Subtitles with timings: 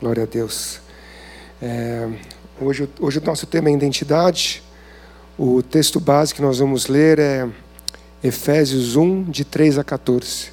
[0.00, 0.78] Glória a Deus.
[1.60, 2.08] É,
[2.60, 4.62] hoje, hoje o nosso tema é identidade.
[5.36, 7.48] O texto base que nós vamos ler é
[8.22, 10.52] Efésios 1, de 3 a 14.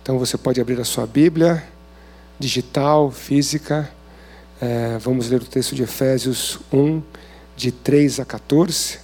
[0.00, 1.64] Então você pode abrir a sua Bíblia,
[2.38, 3.90] digital, física.
[4.60, 7.02] É, vamos ler o texto de Efésios 1,
[7.56, 9.00] de 3 a 14.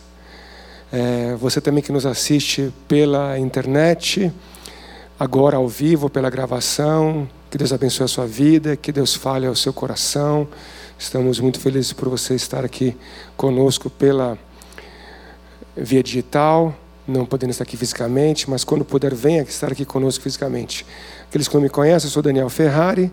[0.93, 4.33] É, você também que nos assiste pela internet,
[5.19, 9.57] agora ao vivo, pela gravação, que Deus abençoe a sua vida, que Deus fale ao
[9.57, 10.47] seu coração.
[10.99, 12.95] Estamos muito felizes por você estar aqui
[13.35, 14.39] conosco pela
[15.75, 16.77] via digital,
[17.09, 20.85] não podendo estar aqui fisicamente, mas quando puder, venha estar aqui conosco fisicamente.
[21.27, 23.11] Aqueles que não me conhecem, eu sou Daniel Ferrari,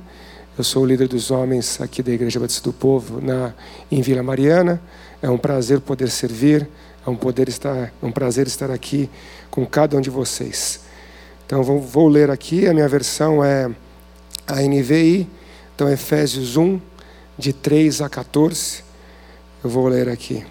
[0.57, 3.53] eu sou o líder dos homens aqui da Igreja Batista do Povo na,
[3.89, 4.81] em Vila Mariana.
[5.21, 6.67] É um prazer poder servir,
[7.07, 9.09] é um, poder estar, é um prazer estar aqui
[9.49, 10.81] com cada um de vocês.
[11.45, 13.71] Então vou, vou ler aqui, a minha versão é
[14.47, 15.27] a NVI,
[15.75, 16.79] então Efésios 1,
[17.37, 18.83] de 3 a 14.
[19.63, 20.45] Eu vou ler aqui.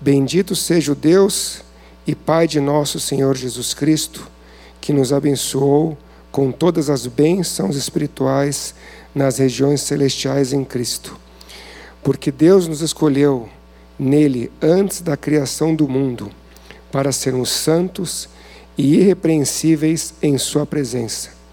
[0.00, 1.62] Bendito seja o Deus
[2.06, 4.28] e Pai de nosso Senhor Jesus Cristo,
[4.80, 5.96] que nos abençoou
[6.30, 8.74] com todas as bênçãos espirituais
[9.14, 11.18] nas regiões celestiais em Cristo.
[12.02, 13.48] Porque Deus nos escolheu
[13.98, 16.30] nele antes da criação do mundo,
[16.90, 18.28] para sermos santos
[18.76, 21.43] e irrepreensíveis em Sua presença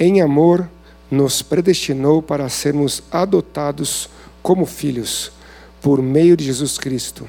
[0.00, 0.66] em amor,
[1.10, 4.08] nos predestinou para sermos adotados
[4.42, 5.30] como filhos
[5.82, 7.28] por meio de Jesus Cristo,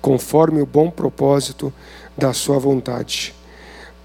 [0.00, 1.70] conforme o bom propósito
[2.16, 3.34] da Sua vontade,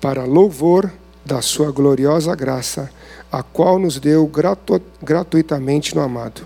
[0.02, 0.92] para louvor
[1.26, 2.92] da Sua gloriosa graça,
[3.32, 6.46] a qual nos deu gratu gratuitamente no amado.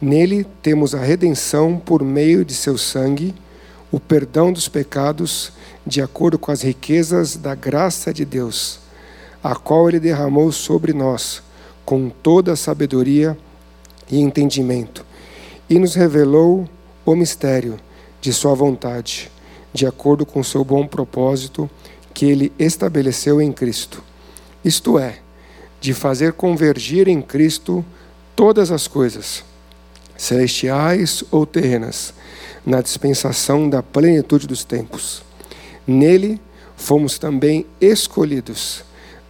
[0.00, 3.34] Nele temos a redenção por meio de seu sangue,
[3.90, 5.52] o perdão dos pecados,
[5.84, 8.86] de acordo com as riquezas da graça de Deus
[9.42, 11.42] a qual ele derramou sobre nós,
[11.84, 13.36] com toda a sabedoria
[14.10, 15.04] e entendimento,
[15.68, 16.68] e nos revelou
[17.04, 17.78] o mistério
[18.20, 19.30] de Sua vontade,
[19.72, 21.70] de acordo com seu bom propósito
[22.12, 24.02] que ele estabeleceu em Cristo.
[24.64, 25.18] Isto é,
[25.80, 27.84] de fazer convergir em Cristo
[28.34, 29.44] todas as coisas,
[30.16, 32.12] celestiais ou terrenas,
[32.66, 35.22] na dispensação da plenitude dos tempos.
[35.86, 36.40] Nele
[36.76, 38.84] fomos também escolhidos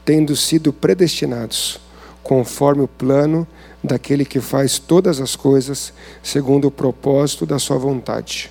[0.08, 1.78] tendo sido predestinados,
[2.22, 3.46] conforme o plano
[3.84, 5.92] daquele que faz todas as coisas
[6.22, 8.50] segundo o propósito da sua vontade,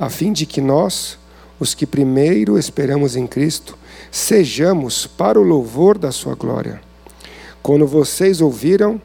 [0.00, 1.18] a fim de que nós,
[1.60, 3.76] os que primeiro esperamos em Cristo,
[4.10, 6.80] sejamos para o louvor da sua glória.
[7.62, 8.98] Quando vocês ouviram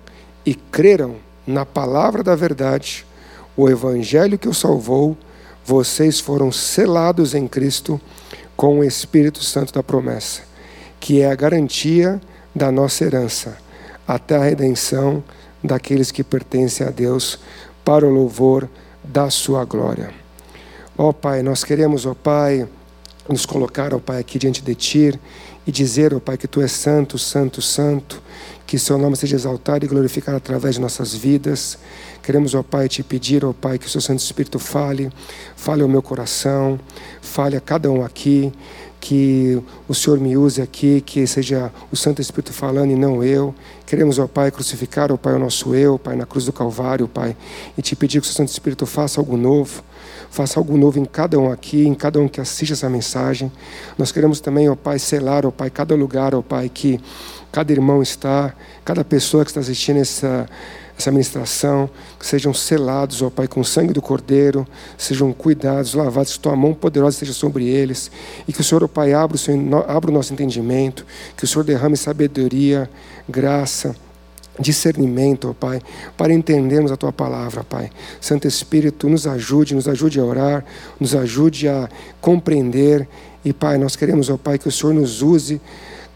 [0.45, 3.05] e creram na palavra da verdade,
[3.57, 5.17] o evangelho que o salvou,
[5.65, 7.99] vocês foram selados em Cristo
[8.55, 10.50] com o Espírito Santo da promessa
[11.01, 12.21] que é a garantia
[12.55, 13.57] da nossa herança,
[14.07, 15.21] até a redenção
[15.63, 17.39] daqueles que pertencem a Deus,
[17.83, 18.69] para o louvor
[19.03, 20.11] da sua glória.
[20.97, 22.67] Ó oh, Pai, nós queremos, ó oh, Pai,
[23.27, 25.19] nos colocar, ó oh, Pai, aqui diante de Ti
[25.65, 28.21] e dizer, ó Pai, que Tu és santo, santo, santo,
[28.67, 31.79] que Seu nome seja exaltado e glorificado através de nossas vidas.
[32.21, 35.11] Queremos, ó Pai, te pedir, ó Pai, que o Seu Santo Espírito fale,
[35.55, 36.79] fale ao meu coração,
[37.21, 38.53] fale a cada um aqui,
[39.01, 43.53] que o Senhor me use aqui, que seja o Santo Espírito falando e não eu.
[43.87, 47.35] Queremos, ó Pai, crucificar, ó Pai, o nosso eu, Pai, na cruz do Calvário, Pai,
[47.75, 49.83] e te pedir que o Santo Espírito faça algo novo,
[50.29, 53.51] faça algo novo em cada um aqui, em cada um que assiste essa mensagem.
[53.97, 56.99] Nós queremos também, ó Pai, selar, ó Pai, cada lugar, ó Pai, que
[57.51, 58.53] cada irmão está,
[58.85, 60.47] cada pessoa que está assistindo essa
[61.01, 61.89] essa ministração,
[62.19, 64.67] que sejam selados, ó Pai, com o sangue do Cordeiro,
[64.97, 68.11] sejam cuidados, lavados, que tua mão poderosa esteja sobre eles,
[68.47, 71.47] e que o Senhor, ó Pai, abra o, Senhor, abra o nosso entendimento, que o
[71.47, 72.89] Senhor derrame sabedoria,
[73.27, 73.95] graça,
[74.59, 75.81] discernimento, ó Pai,
[76.15, 77.89] para entendermos a Tua palavra, Pai.
[78.19, 80.63] Santo Espírito, nos ajude, nos ajude a orar,
[80.99, 83.07] nos ajude a compreender,
[83.43, 85.59] e Pai, nós queremos, ó Pai, que o Senhor nos use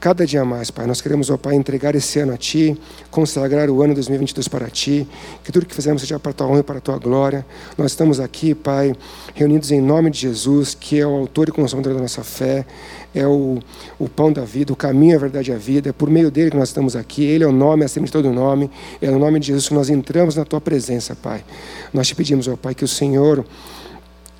[0.05, 0.85] cada dia mais, Pai.
[0.85, 2.77] Nós queremos, ó Pai, entregar esse ano a Ti,
[3.09, 5.07] consagrar o ano 2022 para Ti,
[5.43, 7.43] que tudo que fizermos seja para a Tua honra e para a Tua glória.
[7.75, 8.95] Nós estamos aqui, Pai,
[9.33, 12.67] reunidos em nome de Jesus, que é o autor e consumador da nossa fé,
[13.15, 13.57] é o,
[13.97, 15.89] o pão da vida, o caminho, a verdade e a vida.
[15.89, 17.23] É por meio dele que nós estamos aqui.
[17.23, 18.69] Ele é o nome acima de todo nome.
[19.01, 21.43] É no nome de Jesus que nós entramos na Tua presença, Pai.
[21.91, 23.43] Nós te pedimos, ó Pai, que o Senhor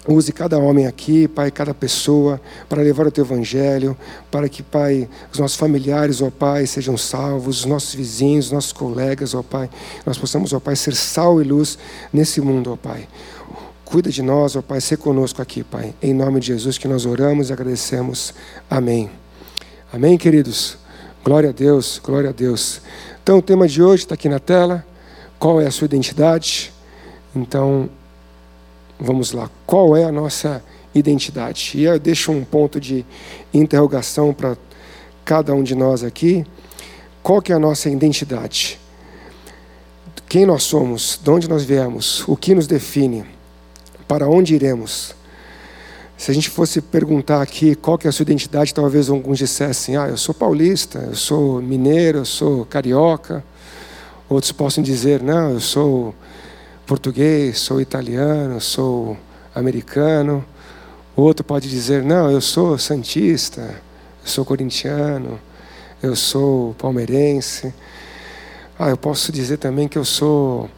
[0.08, 3.98] Use cada homem aqui, Pai, cada pessoa, para levar o Teu Evangelho,
[4.30, 8.72] para que, Pai, os nossos familiares, ó Pai, sejam salvos, os nossos vizinhos, os nossos
[8.72, 9.68] colegas, ó Pai,
[10.06, 11.80] nós possamos, ó Pai, ser sal e luz
[12.14, 13.08] nesse mundo, ó Pai.
[13.84, 15.96] Cuida de nós, ó Pai, ser conosco aqui, Pai.
[16.02, 18.32] Em nome de Jesus que nós oramos e agradecemos.
[18.70, 19.10] Amém.
[19.92, 20.78] Amém, queridos?
[21.24, 22.80] Glória a Deus, glória a Deus.
[23.24, 24.86] Então, o tema de hoje está aqui na tela.
[25.40, 26.72] qual é a sua identidade?
[27.36, 27.90] Então,
[29.00, 29.50] vamos lá.
[29.66, 30.64] Qual é a nossa
[30.94, 31.72] identidade?
[31.76, 33.06] E eu deixo um ponto de
[33.54, 34.58] interrogação para
[35.24, 36.46] cada um de nós aqui.
[37.22, 38.80] Qual que é a nossa identidade?
[40.28, 41.20] Quem nós somos?
[41.22, 42.28] De onde nós viemos?
[42.28, 43.26] O que nos define?
[44.08, 45.16] Para onde iremos?
[46.18, 49.98] Se a gente fosse perguntar aqui qual que é a sua identidade, talvez alguns dissessem:
[49.98, 53.44] "Ah, eu sou paulista, eu sou mineiro, eu sou carioca".
[54.30, 56.16] Outros possam dizer: "Não, eu sou
[56.86, 59.18] português, sou italiano, sou
[59.54, 60.46] americano".
[61.16, 63.62] Outro pode dizer: "Não, eu sou santista,
[64.24, 65.40] eu sou corintiano,
[66.02, 67.74] eu sou palmeirense".
[68.78, 70.70] Ah, eu posso dizer também que eu sou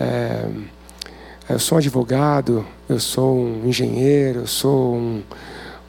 [0.00, 0.46] é,
[1.48, 5.22] eu sou um advogado, eu sou um engenheiro, eu sou um,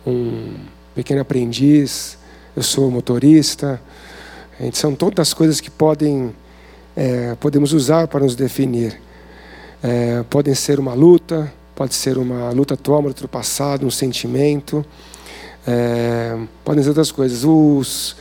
[0.06, 0.54] um
[0.94, 2.18] pequeno aprendiz,
[2.56, 3.82] eu sou motorista.
[4.74, 6.34] São todas as coisas que podem
[6.96, 9.00] é, podemos usar para nos definir.
[9.84, 13.92] É, podem ser uma luta, pode ser uma luta atual, uma luta do passado, um
[13.92, 14.86] sentimento.
[15.66, 17.44] É, podem ser outras coisas.
[17.44, 18.16] Os,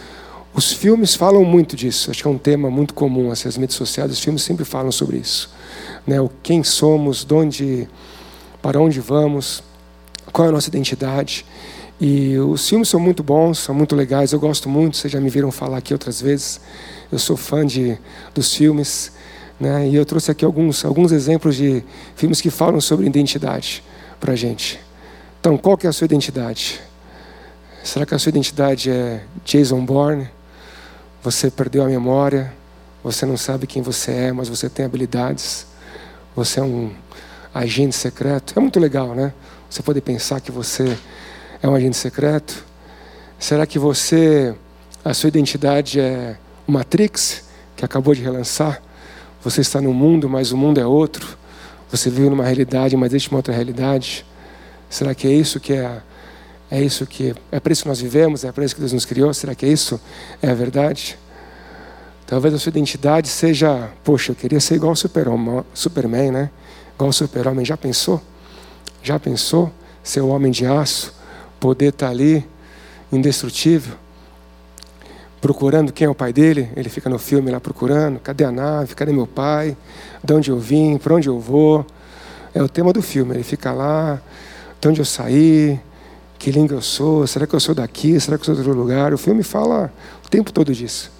[0.55, 2.11] os filmes falam muito disso.
[2.11, 3.31] Acho que é um tema muito comum.
[3.31, 5.55] Assim, as mídias sociais, os filmes sempre falam sobre isso
[6.06, 7.88] né, o quem somos, de onde,
[8.62, 9.62] para onde vamos,
[10.32, 11.44] qual é a nossa identidade.
[12.00, 15.31] E os filmes são muito bons, são muito legais, eu gosto muito, vocês já me
[15.31, 16.61] viram falar aqui outras vezes.
[17.11, 17.99] Eu sou fã de,
[18.35, 19.12] dos filmes,
[19.58, 21.82] né, e eu trouxe aqui alguns, alguns exemplos de
[22.14, 23.82] filmes que falam sobre identidade
[24.20, 24.79] para a gente.
[25.41, 26.81] Então, qual que é a sua identidade?
[27.82, 30.29] Será que a sua identidade é Jason Bourne?
[31.23, 32.53] Você perdeu a memória,
[33.03, 35.67] você não sabe quem você é, mas você tem habilidades.
[36.35, 36.93] Você é um
[37.55, 38.52] agente secreto.
[38.56, 39.32] É muito legal, né?
[39.70, 40.99] Você poder pensar que você
[41.62, 42.64] é um agente secreto.
[43.38, 44.55] Será que você,
[45.05, 46.37] a sua identidade é
[46.67, 47.44] o Matrix,
[47.76, 48.82] que acabou de relançar?
[49.47, 51.39] Você está no mundo, mas o mundo é outro.
[51.89, 54.27] Você vive numa realidade, mas existe uma outra realidade.
[54.91, 56.03] Será que é isso que é,
[56.69, 58.43] é isso que é para isso que nós vivemos?
[58.43, 59.33] É para isso que Deus nos criou?
[59.33, 60.01] Será que é isso
[60.43, 61.17] é a verdade?
[62.27, 66.51] Talvez a sua identidade seja, poxa, eu queria ser igual ao Superman, Superman né?
[66.97, 67.65] Igual ao Super-Homem.
[67.65, 68.21] Já pensou?
[69.01, 69.71] Já pensou?
[70.03, 71.15] Ser o homem de aço,
[71.61, 72.45] poder estar ali,
[73.13, 73.95] indestrutível,
[75.47, 76.69] procurando quem é o pai dele.
[76.75, 78.97] Ele fica no filme lá procurando: cadê a nave?
[78.97, 79.77] Cadê meu pai?
[80.23, 80.99] De onde eu vim?
[80.99, 81.87] Para onde eu vou?
[82.53, 83.33] É o tema do filme.
[83.33, 84.21] Ele fica lá:
[84.81, 85.79] de onde eu saí?
[86.37, 87.25] Que língua eu sou?
[87.29, 88.19] Será que eu sou daqui?
[88.19, 89.15] Será que eu sou de outro lugar?
[89.15, 89.93] O filme fala
[90.25, 91.13] o tempo todo disso.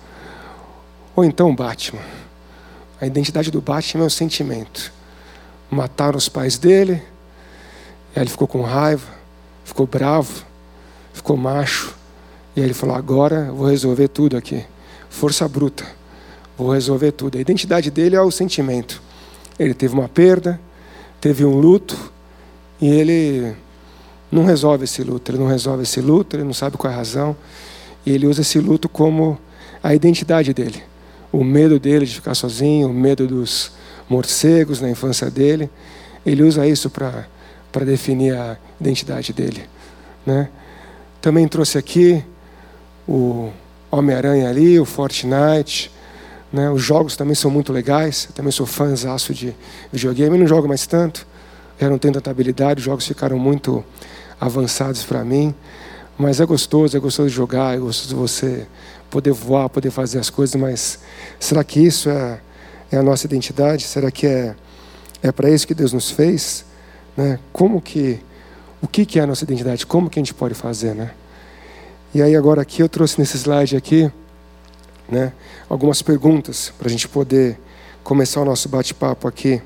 [1.15, 2.03] Ou então Batman.
[3.01, 4.93] A identidade do Batman é o sentimento.
[5.71, 7.01] Mataram os pais dele,
[8.15, 9.07] aí ele ficou com raiva,
[9.65, 10.45] ficou bravo,
[11.13, 11.95] ficou macho.
[12.57, 14.65] E aí ele falou: agora vou resolver tudo aqui.
[15.09, 15.85] Força bruta,
[16.59, 17.39] vou resolver tudo.
[17.39, 19.01] A identidade dele é o sentimento.
[19.59, 20.59] Ele teve uma perda,
[21.21, 21.97] teve um luto,
[22.81, 23.55] e ele
[24.33, 25.31] não resolve esse luto.
[25.31, 27.37] Ele não resolve esse luto, ele não sabe qual é a razão.
[28.05, 29.39] E ele usa esse luto como
[29.83, 30.83] a identidade dele
[31.33, 33.73] o medo dele de ficar sozinho, o medo dos
[34.09, 35.69] morcegos na infância dele.
[36.25, 37.27] Ele usa isso para
[37.85, 39.65] definir a identidade dele.
[40.25, 40.49] Né?
[41.21, 42.25] Também trouxe aqui
[43.09, 43.51] o
[43.91, 45.91] Homem-Aranha ali, o Fortnite.
[46.53, 46.71] Né?
[46.71, 48.27] Os jogos também são muito legais.
[48.29, 49.55] Eu também sou fãzaço de
[49.93, 50.39] videogame.
[50.39, 51.27] não jogo mais tanto.
[51.79, 52.81] Já não tenho tanta habilidade.
[52.81, 53.85] Os jogos ficaram muito
[54.41, 55.55] avançados para mim.
[56.19, 58.67] Mas é gostoso, é gostoso de jogar, é gostoso de você
[59.11, 60.99] poder voar, poder fazer as coisas, mas
[61.39, 62.41] será que isso é,
[62.91, 63.85] é a nossa identidade?
[63.85, 64.55] Será que é,
[65.23, 66.65] é para isso que Deus nos fez?
[67.17, 67.39] Né?
[67.53, 68.19] Como que,
[68.81, 69.87] o que, que é a nossa identidade?
[69.87, 71.11] Como que a gente pode fazer, né?
[72.17, 74.11] E aí agora aqui eu trouxe nesse slide aqui,
[75.07, 75.35] né,
[75.69, 77.61] algumas perguntas para a gente poder
[78.03, 79.61] começar o nosso bate-papo aqui,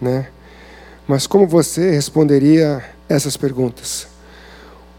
[0.00, 0.28] né?
[1.08, 4.06] Mas como você responderia essas perguntas?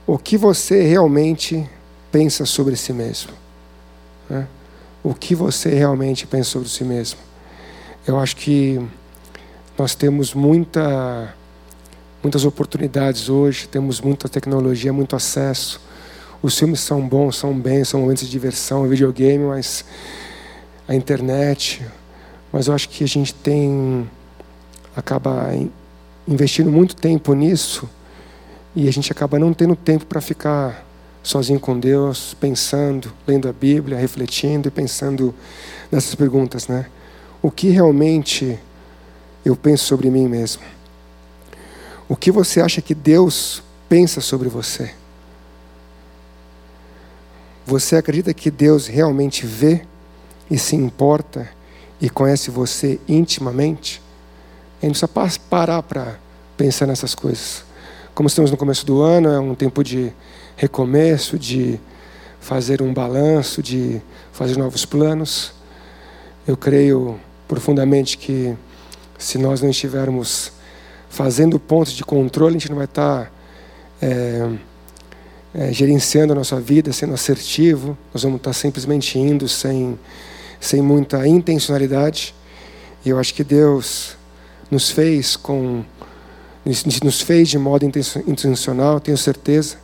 [0.05, 1.65] O que você realmente
[2.11, 3.31] pensa sobre si mesmo?
[4.29, 4.45] Né?
[5.01, 7.19] O que você realmente pensa sobre si mesmo?
[8.05, 8.85] Eu acho que
[9.77, 11.33] nós temos muita,
[12.21, 15.79] muitas oportunidades hoje, temos muita tecnologia, muito acesso.
[16.43, 19.85] Os filmes são bons, são bem, são momentos de diversão, videogame, mas
[20.85, 21.81] a internet.
[22.51, 24.09] Mas eu acho que a gente tem
[24.93, 25.51] acaba
[26.27, 27.89] investindo muito tempo nisso
[28.75, 30.85] e a gente acaba não tendo tempo para ficar
[31.23, 35.33] sozinho com Deus, pensando, lendo a Bíblia, refletindo e pensando
[35.89, 36.87] nessas perguntas, né?
[37.41, 38.59] O que realmente
[39.45, 40.61] eu penso sobre mim mesmo?
[42.09, 44.91] O que você acha que Deus pensa sobre você?
[47.65, 49.85] Você acredita que Deus realmente vê
[50.51, 51.49] e se importa
[51.99, 54.01] e conhece você intimamente,
[54.81, 56.19] a gente precisa parar para
[56.57, 57.63] pensar nessas coisas.
[58.13, 60.11] Como estamos no começo do ano, é um tempo de
[60.57, 61.79] recomeço, de
[62.41, 64.01] fazer um balanço, de
[64.33, 65.53] fazer novos planos.
[66.45, 67.17] Eu creio
[67.47, 68.53] profundamente que
[69.17, 70.51] se nós não estivermos
[71.09, 73.31] fazendo pontos de controle, a gente não vai estar
[74.01, 74.49] é,
[75.53, 79.99] é, gerenciando a nossa vida, sendo assertivo, nós vamos estar simplesmente indo sem,
[80.59, 82.33] sem muita intencionalidade.
[83.05, 84.15] E eu acho que Deus
[84.71, 85.83] nos fez com
[86.65, 89.75] nos fez de modo intencional, tenho certeza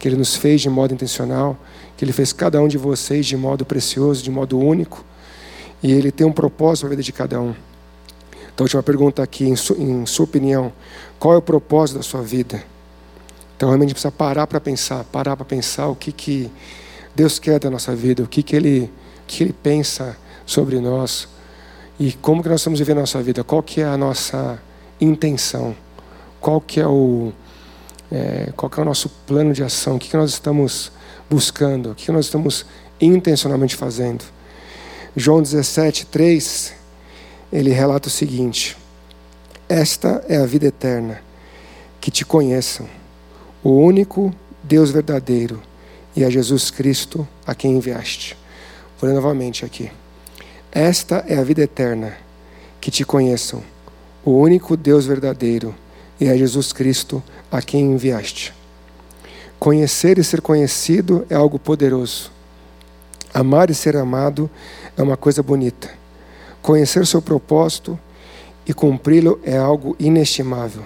[0.00, 1.56] que Ele nos fez de modo intencional,
[1.96, 5.04] que Ele fez cada um de vocês de modo precioso, de modo único,
[5.80, 7.54] e Ele tem um propósito para a vida de cada um.
[8.52, 10.72] Então, a última pergunta aqui, em sua opinião,
[11.20, 12.62] qual é o propósito da sua vida?
[13.56, 16.50] Então, realmente precisa parar para pensar, parar para pensar o que, que
[17.14, 18.90] Deus quer da nossa vida, o que, que, ele,
[19.26, 21.28] que Ele pensa sobre nós
[21.98, 24.60] e como que nós estamos vivendo a nossa vida, qual que é a nossa
[25.00, 25.76] intenção
[26.44, 27.32] qual que é o
[28.12, 30.92] é, qual que é o nosso plano de ação, o que, que nós estamos
[31.30, 32.66] buscando, o que, que nós estamos
[33.00, 34.22] intencionalmente fazendo.
[35.16, 36.74] João 17, 3,
[37.50, 38.76] ele relata o seguinte:
[39.66, 41.22] Esta é a vida eterna,
[41.98, 42.86] que te conheçam,
[43.64, 44.30] o único
[44.62, 45.58] Deus verdadeiro
[46.14, 48.36] e a Jesus Cristo a quem enviaste.
[49.00, 49.90] Vou ler novamente aqui.
[50.70, 52.14] Esta é a vida eterna,
[52.78, 53.62] que te conheçam,
[54.22, 55.74] o único Deus verdadeiro
[56.20, 58.52] e é Jesus Cristo a quem enviaste.
[59.58, 62.30] Conhecer e ser conhecido é algo poderoso.
[63.32, 64.50] Amar e ser amado
[64.94, 65.90] é uma coisa bonita.
[66.60, 67.98] Conhecer seu propósito
[68.66, 70.84] e cumpri-lo é algo inestimável.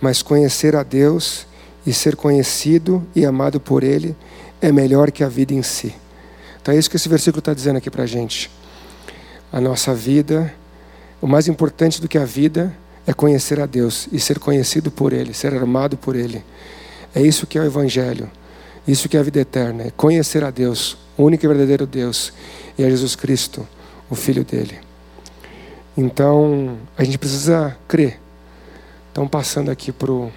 [0.00, 1.46] Mas conhecer a Deus
[1.86, 4.16] e ser conhecido e amado por Ele
[4.60, 5.94] é melhor que a vida em si.
[6.60, 8.50] Então é isso que esse versículo está dizendo aqui para a gente.
[9.52, 10.52] A nossa vida,
[11.20, 12.76] o mais importante do que a vida
[13.06, 16.44] é conhecer a Deus e ser conhecido por Ele, ser armado por Ele.
[17.14, 18.28] É isso que é o Evangelho,
[18.86, 22.32] isso que é a vida eterna, é conhecer a Deus, o único e verdadeiro Deus,
[22.76, 23.66] e a Jesus Cristo,
[24.10, 24.78] o Filho dele.
[25.96, 28.20] Então, a gente precisa crer.
[29.12, 30.30] Então, passando aqui para o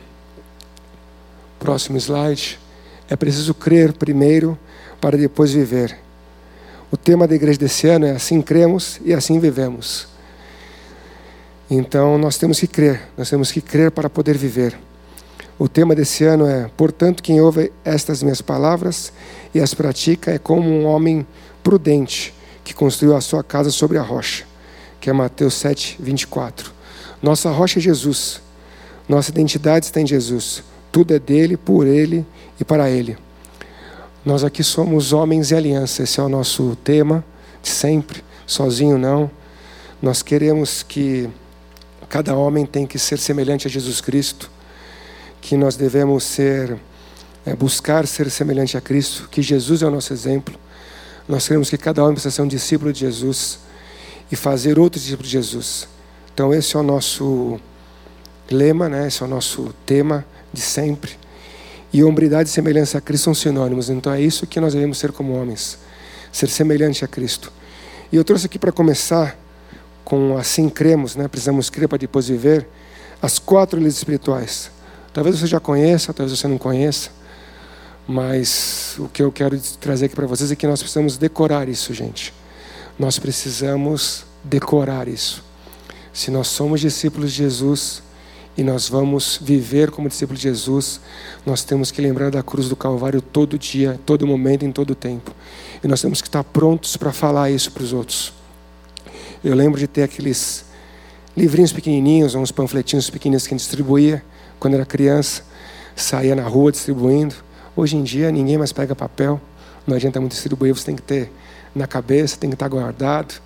[1.60, 2.58] próximo slide,
[3.10, 4.58] é preciso crer primeiro
[5.02, 5.98] para depois viver.
[6.92, 10.08] O tema da igreja desse ano é assim cremos e assim vivemos.
[11.70, 14.76] Então nós temos que crer, nós temos que crer para poder viver.
[15.60, 19.12] O tema desse ano é: portanto, quem ouve estas minhas palavras
[19.54, 21.28] e as pratica é como um homem
[21.62, 24.46] prudente que construiu a sua casa sobre a rocha,
[25.00, 26.72] que é Mateus 7, 24.
[27.22, 28.42] Nossa rocha é Jesus,
[29.08, 32.26] nossa identidade está em Jesus, tudo é dele, por ele
[32.60, 33.18] e para ele.
[34.26, 37.24] Nós aqui somos homens em aliança, esse é o nosso tema
[37.62, 39.30] de sempre, sozinho não.
[40.02, 41.30] Nós queremos que
[42.10, 44.50] Cada homem tem que ser semelhante a Jesus Cristo,
[45.40, 46.76] que nós devemos ser,
[47.46, 50.56] é, buscar ser semelhante a Cristo, que Jesus é o nosso exemplo.
[51.28, 53.60] Nós queremos que cada homem precisa ser um discípulo de Jesus
[54.32, 55.88] e fazer outros discípulos de Jesus.
[56.34, 57.60] Então esse é o nosso
[58.50, 59.08] lema, né?
[59.08, 61.12] esse é o nosso tema de sempre.
[61.92, 63.90] E hombridade e semelhança a Cristo são sinônimos.
[63.90, 65.78] Então é isso que nós devemos ser como homens,
[66.32, 67.52] ser semelhante a Cristo.
[68.12, 69.38] E eu trouxe aqui para começar
[70.04, 71.28] com assim cremos, né?
[71.28, 72.68] precisamos crer para depois viver,
[73.22, 74.72] as quatro leis espirituais.
[75.14, 77.12] Talvez você já conheça, talvez você não conheça,
[78.08, 81.94] mas o que eu quero trazer aqui para vocês é que nós precisamos decorar isso,
[81.94, 82.34] gente.
[82.98, 85.44] Nós precisamos decorar isso.
[86.12, 88.02] Se nós somos discípulos de Jesus
[88.60, 91.00] e nós vamos viver como discípulos de Jesus,
[91.46, 95.34] nós temos que lembrar da cruz do Calvário todo dia, todo momento, em todo tempo.
[95.82, 98.34] E nós temos que estar prontos para falar isso para os outros.
[99.42, 100.66] Eu lembro de ter aqueles
[101.38, 104.22] livrinhos pequenininhos, uns panfletinhos pequenininhos que a gente distribuía
[104.60, 105.44] quando era criança,
[105.96, 107.36] saía na rua distribuindo.
[107.78, 109.40] Hoje em dia ninguém mais pega papel,
[109.88, 111.32] não adianta muito distribuir, você tem que ter
[111.74, 113.42] na cabeça, tem que estar guardado.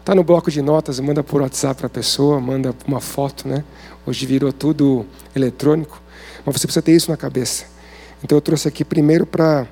[0.00, 3.62] Está no bloco de notas, manda por WhatsApp para a pessoa, manda uma foto, né?
[4.06, 5.04] Hoje virou tudo
[5.36, 6.00] eletrônico,
[6.44, 7.66] mas você precisa ter isso na cabeça.
[8.24, 9.66] Então eu trouxe aqui primeiro para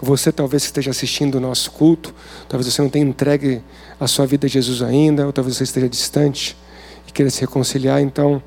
[0.00, 2.14] você talvez esteja assistindo o nosso culto,
[2.48, 3.60] talvez você não tenha entregue
[3.98, 6.56] a sua vida a Jesus ainda, ou talvez você esteja distante
[7.08, 8.00] e queira se reconciliar.
[8.00, 8.40] Então,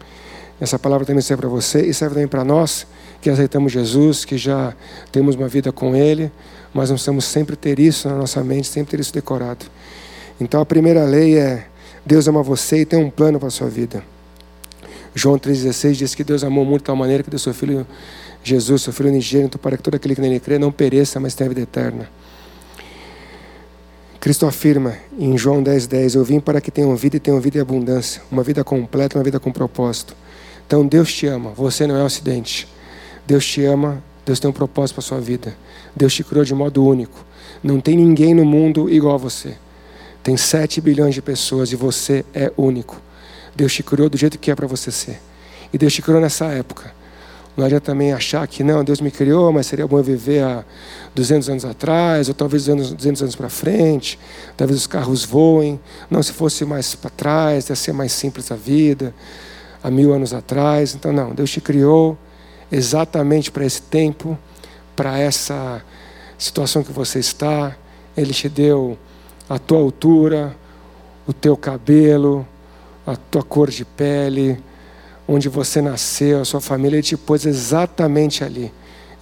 [0.60, 2.88] essa palavra também serve para você e serve também para nós
[3.22, 4.74] que aceitamos Jesus, que já
[5.12, 6.32] temos uma vida com Ele,
[6.74, 9.66] mas nós precisamos sempre ter isso na nossa mente, sempre ter isso decorado.
[10.40, 11.68] Então, a primeira lei é:
[12.06, 14.04] Deus ama você e tem um plano para a sua vida.
[15.14, 17.88] João 3,16 diz que Deus amou muito de tal maneira que deu seu Filho
[18.44, 21.48] Jesus, seu Filho unigênito, para que todo aquele que nele crê não pereça, mas tenha
[21.48, 22.10] vida eterna.
[24.20, 27.60] Cristo afirma em João 10,10: 10, Eu vim para que tenham vida e tenham vida
[27.60, 30.16] em abundância, uma vida completa, uma vida com propósito.
[30.68, 32.68] Então Deus te ama, você não é um acidente.
[33.26, 35.56] Deus te ama, Deus tem um propósito para a sua vida.
[35.96, 37.24] Deus te criou de modo único.
[37.64, 39.56] Não tem ninguém no mundo igual a você.
[40.26, 43.00] Tem 7 bilhões de pessoas e você é único.
[43.56, 45.22] Deus te criou do jeito que é para você ser.
[45.72, 46.92] E Deus te criou nessa época.
[47.56, 50.66] Não adianta também achar que não, Deus me criou, mas seria bom eu viver há
[51.14, 54.18] 200 anos atrás, ou talvez 200 anos para frente,
[54.58, 55.80] talvez os carros voem.
[56.10, 59.14] Não, se fosse mais para trás, ia ser mais simples a vida,
[59.84, 60.96] há mil anos atrás.
[60.96, 62.18] Então, não, Deus te criou
[62.72, 64.36] exatamente para esse tempo,
[64.96, 65.84] para essa
[66.36, 67.78] situação que você está.
[68.18, 68.98] Ele te deu
[69.50, 70.56] a tua altura,
[71.28, 72.46] o teu cabelo,
[73.06, 74.58] a tua cor de pele,
[75.28, 78.72] onde você nasceu, a sua família, Ele te pôs exatamente ali.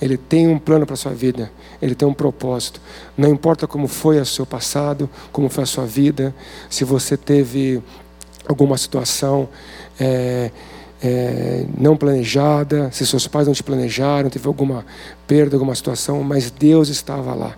[0.02, 1.52] Ele tem um plano para a sua vida,
[1.82, 2.82] Ele tem um propósito.
[3.18, 6.36] Não importa como foi o seu passado, como foi a sua vida,
[6.70, 7.82] se você teve
[8.46, 9.48] alguma situação
[10.00, 10.52] é,
[11.02, 14.86] é, não planejada, se seus pais não te planejaram, teve alguma
[15.28, 17.56] perda, alguma situação, mas Deus estava lá.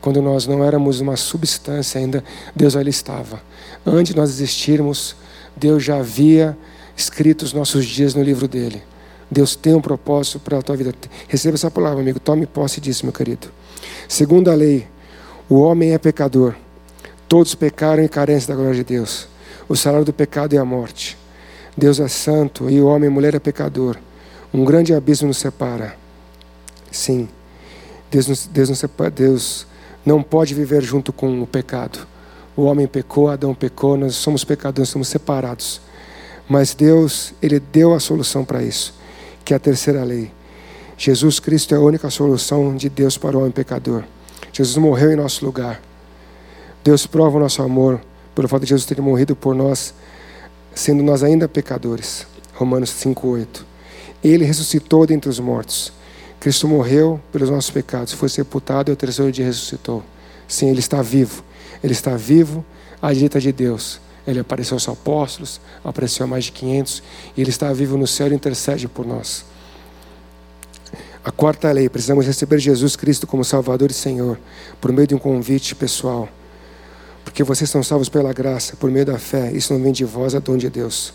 [0.00, 3.42] Quando nós não éramos uma substância ainda, Deus ali estava.
[3.84, 5.14] Antes de nós existirmos,
[5.56, 6.56] Deus já havia
[6.96, 8.82] escrito os nossos dias no livro dele.
[9.30, 10.92] Deus tem um propósito para a tua vida.
[11.28, 12.18] Receba essa palavra, amigo.
[12.18, 13.48] Tome posse disso, meu querido.
[14.08, 14.88] Segundo a lei,
[15.48, 16.54] o homem é pecador.
[17.28, 19.28] Todos pecaram e carecem da glória de Deus.
[19.68, 21.16] O salário do pecado é a morte.
[21.76, 23.96] Deus é santo e o homem e mulher é pecador.
[24.52, 25.96] Um grande abismo nos separa.
[26.90, 27.28] Sim.
[28.10, 29.64] Deus, nos, Deus, nos separa, Deus
[30.04, 32.06] não pode viver junto com o pecado.
[32.56, 35.80] O homem pecou, Adão pecou, nós somos pecadores, somos separados.
[36.48, 38.94] Mas Deus, Ele deu a solução para isso,
[39.44, 40.30] que é a terceira lei.
[40.98, 44.04] Jesus Cristo é a única solução de Deus para o homem pecador.
[44.52, 45.80] Jesus morreu em nosso lugar.
[46.82, 48.00] Deus prova o nosso amor
[48.34, 49.94] pelo fato de Jesus ter morrido por nós,
[50.74, 52.26] sendo nós ainda pecadores.
[52.54, 53.64] Romanos 5,8.
[54.22, 55.92] Ele ressuscitou dentre os mortos.
[56.40, 60.02] Cristo morreu pelos nossos pecados, foi sepultado e ao terceiro dia ressuscitou.
[60.48, 61.44] Sim, Ele está vivo.
[61.84, 62.64] Ele está vivo
[63.00, 64.00] à direita de Deus.
[64.26, 67.02] Ele apareceu aos apóstolos, apareceu a mais de 500,
[67.36, 69.44] e ele está vivo no céu e intercede por nós.
[71.24, 74.38] A quarta lei, precisamos receber Jesus Cristo como Salvador e Senhor,
[74.80, 76.28] por meio de um convite pessoal.
[77.24, 80.34] Porque vocês são salvos pela graça, por meio da fé, isso não vem de vós,
[80.34, 81.12] é dom de Deus.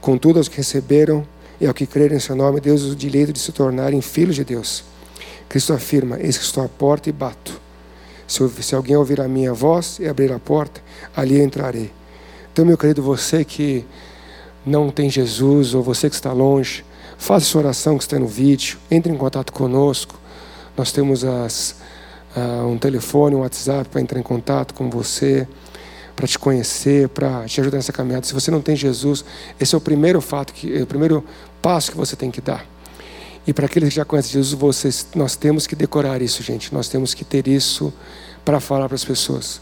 [0.00, 1.26] Contudo, aos que receberam
[1.62, 4.44] e ao que crerem em seu nome, Deus os direito de se tornarem filhos de
[4.44, 4.84] Deus.
[5.48, 7.58] Cristo afirma: Eis que estou à porta e bato.
[8.26, 10.82] Se, se alguém ouvir a minha voz e abrir a porta,
[11.16, 11.90] ali entrarei
[12.52, 13.82] então, meu querido, você que
[14.64, 16.84] não tem Jesus ou você que está longe,
[17.16, 20.20] faça sua oração que está no vídeo, entre em contato conosco.
[20.76, 21.76] Nós temos as,
[22.36, 25.48] uh, um telefone, um WhatsApp para entrar em contato com você,
[26.14, 28.26] para te conhecer, para te ajudar nessa caminhada.
[28.26, 29.24] Se você não tem Jesus,
[29.58, 31.24] esse é o primeiro fato, que, o primeiro
[31.62, 32.66] passo que você tem que dar.
[33.46, 36.74] E para aqueles que já conhecem Jesus, vocês, nós temos que decorar isso, gente.
[36.74, 37.92] Nós temos que ter isso
[38.44, 39.60] para falar para as pessoas.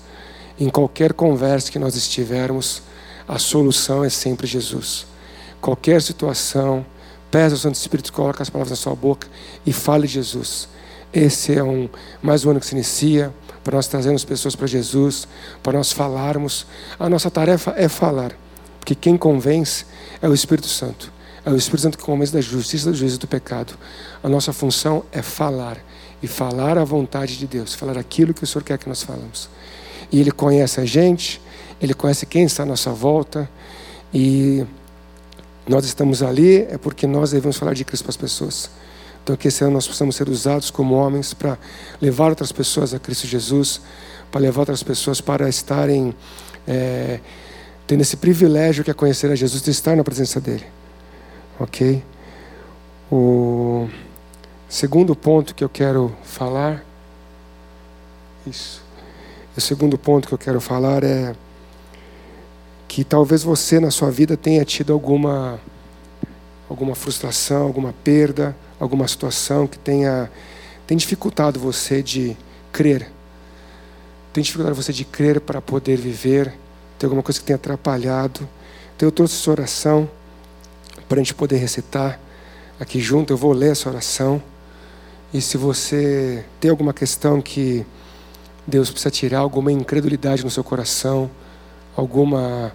[0.58, 2.82] Em qualquer conversa que nós estivermos,
[3.28, 5.06] a solução é sempre Jesus.
[5.60, 6.84] Qualquer situação,
[7.30, 9.28] peça ao Santo Espírito, coloque as palavras na sua boca
[9.64, 10.68] e fale Jesus.
[11.12, 11.88] Esse é um
[12.22, 13.32] mais um ano que se inicia,
[13.64, 15.26] para nós trazermos pessoas para Jesus,
[15.62, 16.66] para nós falarmos.
[16.98, 18.32] A nossa tarefa é falar,
[18.78, 19.86] porque quem convence
[20.20, 21.12] é o Espírito Santo.
[21.44, 23.74] É o Espírito Santo que convence da justiça, do juízo do pecado.
[24.22, 25.78] A nossa função é falar
[26.22, 29.48] e falar a vontade de Deus, falar aquilo que o Senhor quer que nós falamos.
[30.12, 31.40] E Ele conhece a gente,
[31.80, 33.48] Ele conhece quem está à nossa volta.
[34.12, 34.66] E
[35.66, 38.70] nós estamos ali é porque nós devemos falar de Cristo para as pessoas.
[39.22, 41.58] Então, que esse ano nós possamos ser usados como homens para
[42.00, 43.80] levar outras pessoas a Cristo Jesus,
[44.30, 46.14] para levar outras pessoas para estarem
[46.66, 47.20] é,
[47.86, 50.64] tendo esse privilégio que é conhecer a Jesus, de estar na presença dEle.
[51.60, 52.02] Ok?
[53.12, 53.86] O
[54.66, 56.82] segundo ponto que eu quero falar.
[58.46, 58.82] Isso.
[59.54, 61.34] O segundo ponto que eu quero falar é
[62.88, 65.60] que talvez você na sua vida tenha tido alguma
[66.68, 70.30] alguma frustração, alguma perda, alguma situação que tenha
[70.86, 72.34] tem dificultado você de
[72.72, 73.10] crer.
[74.32, 76.54] Tem dificultado você de crer para poder viver.
[76.98, 78.48] Tem alguma coisa que tem atrapalhado.
[78.96, 80.10] Então eu trouxe essa oração
[81.10, 82.20] para a gente poder recitar
[82.78, 83.32] aqui junto.
[83.32, 84.40] Eu vou ler essa oração.
[85.34, 87.84] E se você tem alguma questão que
[88.64, 91.28] Deus precisa tirar alguma incredulidade no seu coração,
[91.96, 92.72] alguma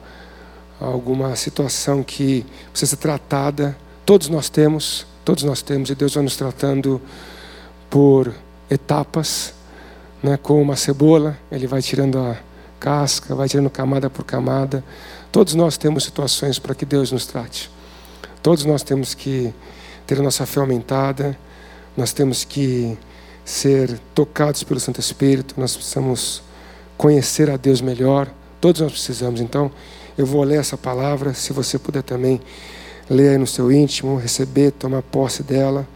[0.77, 3.77] alguma situação que precisa ser tratada.
[4.05, 7.01] Todos nós temos, todos nós temos, e Deus vai nos tratando
[7.89, 8.33] por
[8.69, 9.53] etapas,
[10.21, 10.35] né?
[10.35, 12.35] como uma cebola, Ele vai tirando a,
[12.77, 14.83] casca, vai tirando camada por camada.
[15.31, 17.73] Todos nós temos situações para que Deus nos trate.
[18.45, 19.51] Todos nós temos que
[20.05, 21.35] ter a nossa fé aumentada,
[21.97, 22.95] nós temos que
[23.43, 26.43] ser tocados pelo Santo Espírito, nós precisamos
[26.95, 28.31] conhecer a Deus melhor.
[28.61, 29.41] Todos nós precisamos.
[29.41, 29.71] Então,
[30.15, 32.39] eu vou ler essa palavra, se você puder também
[33.09, 35.87] ler aí no seu íntimo, receber, tomar posse dela,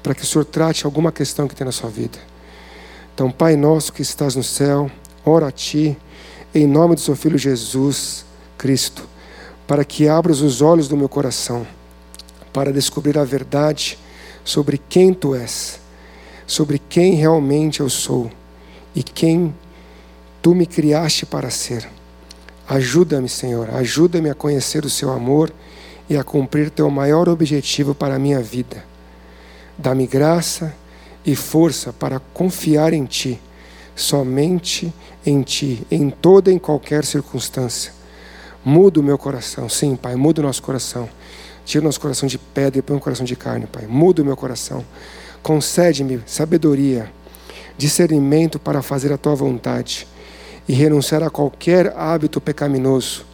[0.00, 2.20] para que o Senhor trate alguma questão que tem na sua vida.
[3.12, 4.88] Então, Pai nosso que estás no céu,
[5.26, 5.98] ora a Ti,
[6.54, 8.24] em nome do Seu Filho Jesus
[8.56, 9.08] Cristo,
[9.66, 11.66] para que abras os olhos do meu coração,
[12.52, 13.98] para descobrir a verdade
[14.44, 15.80] sobre quem Tu és,
[16.46, 18.30] sobre quem realmente eu sou
[18.94, 19.54] e quem
[20.42, 21.88] Tu me criaste para ser.
[22.68, 25.52] Ajuda-me, Senhor, ajuda-me a conhecer o Seu amor
[26.08, 28.84] e a cumprir Teu maior objetivo para a minha vida.
[29.76, 30.74] Dá-me graça
[31.24, 33.40] e força para confiar em Ti,
[33.94, 34.92] somente
[35.24, 37.92] em Ti, em toda e em qualquer circunstância.
[38.64, 41.08] Muda o meu coração, sim, Pai, muda o nosso coração.
[41.70, 43.86] Tira o nosso coração de pedra e põe um coração de carne, Pai.
[43.86, 44.84] Muda o meu coração.
[45.40, 47.08] Concede-me sabedoria,
[47.78, 50.04] discernimento para fazer a Tua vontade
[50.68, 53.24] e renunciar a qualquer hábito pecaminoso,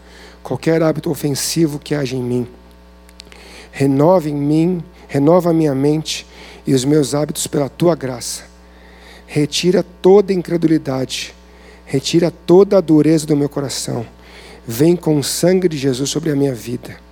[0.43, 2.47] qualquer hábito ofensivo que haja em mim.
[3.73, 6.27] Renova em mim, renova a minha mente
[6.67, 8.43] e os meus hábitos pela tua graça.
[9.27, 11.35] Retira toda incredulidade,
[11.87, 14.07] retira toda a dureza do meu coração.
[14.69, 17.06] Vem com o sangue de Jesus sobre a minha vida.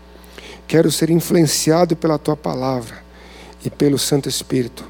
[0.66, 2.96] Quero ser influenciado pela tua palavra
[3.64, 4.85] e pelo Santo Espírito,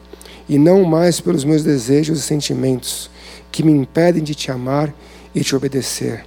[0.48, 3.10] e não mais pelos meus desejos e sentimentos
[3.50, 4.92] que me impedem de te amar
[5.34, 6.24] e te obedecer.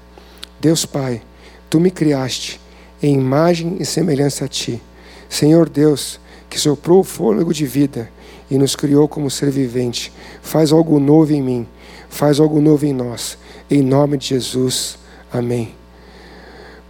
[0.59, 1.21] Deus Pai,
[1.69, 2.59] tu me criaste
[3.01, 4.81] em imagem e semelhança a ti.
[5.29, 8.09] Senhor Deus, que soprou o fôlego de vida
[8.49, 10.11] e nos criou como ser vivente.
[10.41, 11.67] Faz algo novo em mim,
[12.09, 13.37] faz algo novo em nós.
[13.69, 14.97] Em nome de Jesus.
[15.31, 15.75] Amém.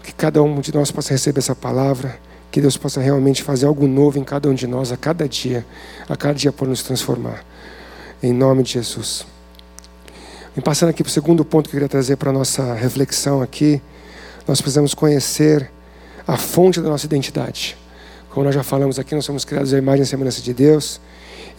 [0.04, 2.20] Que cada um de nós possa receber essa palavra,
[2.52, 5.66] que Deus possa realmente fazer algo novo em cada um de nós, a cada dia,
[6.08, 7.44] a cada dia por nos transformar.
[8.22, 9.26] Em nome de Jesus.
[10.56, 13.42] E passando aqui para o segundo ponto que eu queria trazer para a nossa reflexão
[13.42, 13.82] aqui,
[14.48, 15.70] nós precisamos conhecer
[16.26, 17.78] a fonte da nossa identidade.
[18.30, 21.00] Como nós já falamos aqui, nós somos criados à imagem e semelhança de Deus.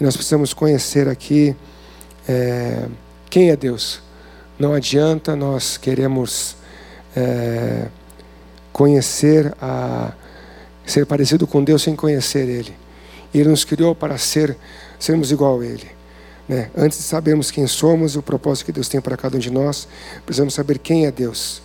[0.01, 1.55] E nós precisamos conhecer aqui
[2.29, 2.87] é,
[3.31, 4.01] quem é Deus.
[4.59, 6.57] Não adianta nós queremos
[7.17, 7.87] é,
[8.73, 10.13] conhecer, a,
[10.91, 12.75] ser parecido com Deus sem conhecer Ele.
[13.35, 14.57] Ele nos criou para ser,
[14.99, 15.89] sermos igual a Ele.
[16.49, 16.71] Né?
[16.77, 19.51] Antes de sabermos quem somos e o propósito que Deus tem para cada um de
[19.51, 19.87] nós,
[20.25, 21.61] precisamos saber quem é Deus.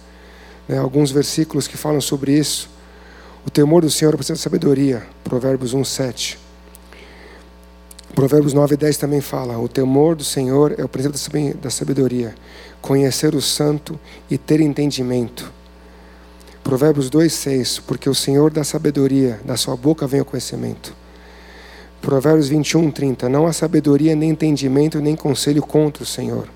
[0.67, 0.77] Né?
[0.77, 2.69] Alguns versículos que falam sobre isso.
[3.45, 5.03] O temor do Senhor precisa de sabedoria.
[5.23, 6.39] Provérbios 1, 7.
[8.13, 12.35] Provérbios 9 e 10 também fala: O temor do Senhor é o princípio da sabedoria,
[12.79, 15.51] conhecer o santo e ter entendimento.
[16.63, 20.95] Provérbios 2, 6: Porque o Senhor dá sabedoria, da sua boca vem o conhecimento.
[22.01, 26.47] Provérbios 21, 30: Não há sabedoria, nem entendimento, nem conselho contra o Senhor.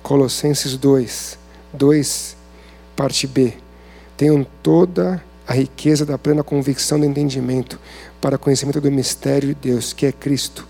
[0.00, 1.38] Colossenses 2,
[1.72, 2.36] 2,
[2.94, 3.54] parte B:
[4.16, 7.80] Tenham toda a riqueza da plena convicção do entendimento,
[8.20, 10.66] para conhecimento do mistério de Deus, que é Cristo,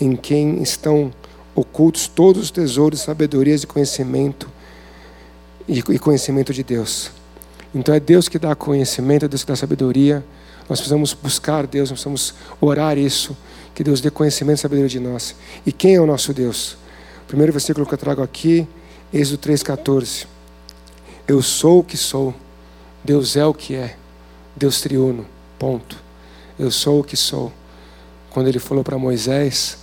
[0.00, 1.12] em quem estão
[1.54, 4.50] ocultos todos os tesouros, sabedorias e conhecimento
[5.68, 7.21] e conhecimento de Deus.
[7.74, 10.24] Então é Deus que dá conhecimento, é Deus que dá sabedoria.
[10.68, 13.36] Nós precisamos buscar Deus, nós precisamos orar isso,
[13.74, 15.34] que Deus dê conhecimento e sabedoria de nós.
[15.66, 16.72] E quem é o nosso Deus?
[17.24, 18.66] O primeiro versículo que eu trago aqui,
[19.12, 20.26] Êxodo 3,14.
[21.26, 22.34] Eu sou o que sou,
[23.02, 23.96] Deus é o que é,
[24.56, 25.26] Deus triuno,
[25.58, 25.96] ponto.
[26.58, 27.52] Eu sou o que sou.
[28.30, 29.78] Quando ele falou para Moisés,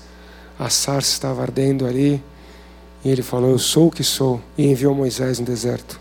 [0.57, 2.21] a sarça estava ardendo ali,
[3.03, 5.99] e ele falou: Eu sou o que sou, e enviou Moisés no deserto.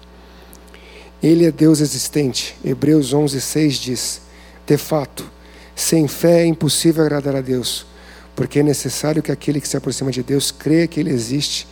[1.23, 2.57] Ele é Deus existente.
[2.65, 4.21] Hebreus 11, 6 diz:
[4.67, 5.29] De fato,
[5.75, 7.87] sem fé é impossível agradar a Deus,
[8.37, 11.67] porque é necessário que aquele que se aproxima de Deus creia que Ele existe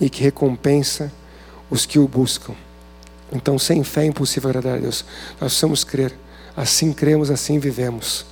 [0.00, 1.12] e que recompensa
[1.68, 2.54] os que o buscam.
[3.32, 5.04] Então, sem fé é impossível agradar a Deus.
[5.32, 6.12] Nós precisamos crer.
[6.56, 8.26] Assim cremos, assim vivemos.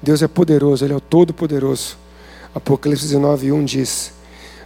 [0.00, 1.98] Deus é poderoso, Ele é o Todo-Poderoso.
[2.54, 4.12] Apocalipse 19, 1 diz: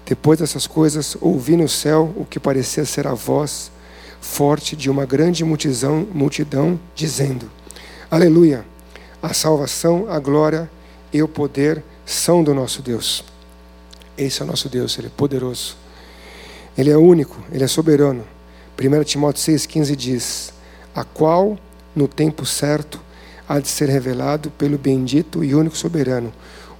[0.07, 3.72] Depois dessas coisas, ouvi no céu o que parecia ser a voz
[4.20, 7.50] forte de uma grande multidão, multidão dizendo:
[8.11, 8.64] Aleluia!
[9.22, 10.70] A salvação, a glória
[11.12, 13.24] e o poder são do nosso Deus.
[14.16, 15.76] Esse é o nosso Deus, Ele é poderoso.
[16.76, 18.24] Ele é único, Ele é soberano.
[18.78, 20.52] 1 Timóteo 6,15 diz:
[20.94, 21.59] A qual,
[21.94, 23.00] no tempo certo,
[23.48, 26.33] há de ser revelado pelo bendito e único soberano,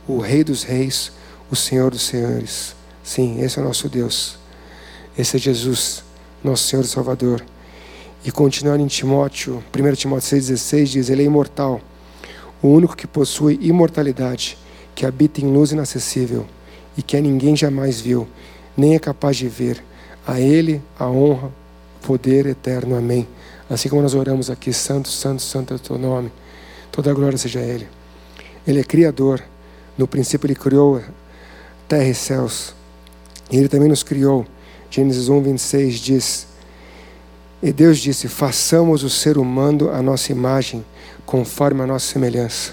[0.07, 1.11] o Rei dos Reis,
[1.51, 2.77] o Senhor dos Senhores.
[3.03, 4.39] Sim, esse é o nosso Deus.
[5.17, 6.05] Esse é Jesus,
[6.49, 7.45] nosso Senhor e Salvador.
[8.25, 11.81] E continuando em Timóteo, 1 Timóteo 6,16 diz: Ele é imortal,
[12.63, 14.59] o único que possui imortalidade,
[14.95, 16.47] que habita em luz inacessível
[16.97, 18.27] e que a ninguém jamais viu,
[18.77, 19.83] nem é capaz de ver.
[20.27, 21.51] A Ele a honra,
[22.03, 22.97] poder eterno.
[22.97, 23.27] Amém.
[23.71, 26.33] Assim como nós oramos aqui, Santo, Santo, Santo é o teu nome,
[26.91, 27.87] toda a glória seja a Ele.
[28.67, 29.43] Ele é Criador,
[29.97, 31.03] no princípio Ele criou
[31.87, 32.75] terra e céus,
[33.51, 34.47] e Ele também nos criou.
[34.91, 36.47] Gênesis 1, 26 diz:
[37.63, 40.85] E Deus disse: Façamos o ser humano a nossa imagem,
[41.27, 42.73] conforme a nossa semelhança.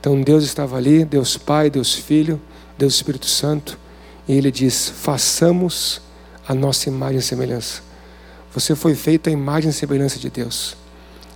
[0.00, 2.40] Então Deus estava ali, Deus Pai, Deus Filho,
[2.76, 3.78] Deus Espírito Santo,
[4.28, 6.02] e Ele diz: Façamos
[6.46, 7.82] a nossa imagem e semelhança.
[8.54, 10.76] Você foi feito à imagem e semelhança de Deus.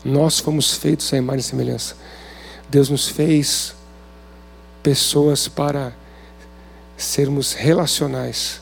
[0.04, 1.96] Nós fomos feitos à imagem e semelhança.
[2.68, 3.74] Deus nos fez
[4.82, 5.92] pessoas para
[6.96, 8.60] sermos relacionais,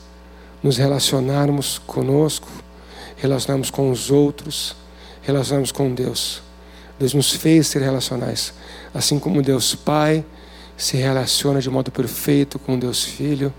[0.65, 2.49] nos relacionarmos conosco,
[3.19, 4.75] relacionarmos com os outros,
[5.21, 6.43] relacionarmos com Deus.
[6.99, 8.55] Deus nos fez ser relacionais,
[8.95, 10.25] assim como Deus Pai
[10.75, 13.53] se relaciona de modo perfeito com Deus Filho,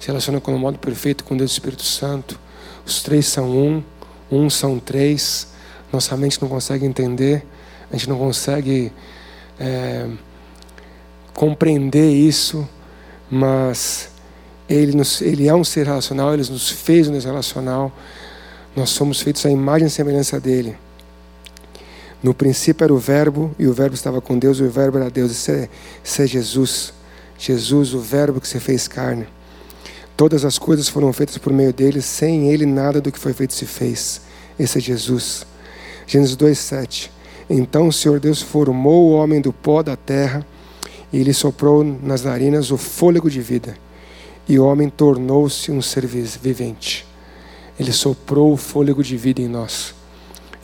[0.00, 2.40] se relaciona com modo perfeito com Deus Espírito Santo.
[2.86, 3.84] Os três são um,
[4.30, 5.48] um são três.
[5.92, 7.46] Nossa mente não consegue entender,
[7.90, 8.90] a gente não consegue
[9.60, 10.08] é,
[11.34, 12.66] compreender isso,
[13.30, 14.10] mas
[14.68, 17.90] ele, nos, ele é um ser relacional, Ele nos fez um ser relacional.
[18.76, 20.76] Nós somos feitos à imagem e semelhança dEle.
[22.22, 25.10] No princípio era o Verbo, e o Verbo estava com Deus, e o Verbo era
[25.10, 25.32] Deus.
[25.32, 25.68] Isso é,
[26.04, 26.92] isso é Jesus.
[27.38, 29.26] Jesus, o Verbo que se fez carne.
[30.16, 33.54] Todas as coisas foram feitas por meio dele, sem ele nada do que foi feito
[33.54, 34.20] se fez.
[34.58, 35.46] Esse é Jesus.
[36.06, 37.10] Gênesis 2:7.
[37.48, 40.44] Então o Senhor Deus formou o homem do pó da terra
[41.12, 43.76] e lhe soprou nas narinas o fôlego de vida.
[44.48, 47.06] E o homem tornou-se um ser vivente.
[47.78, 49.94] Ele soprou o fôlego de vida em nós.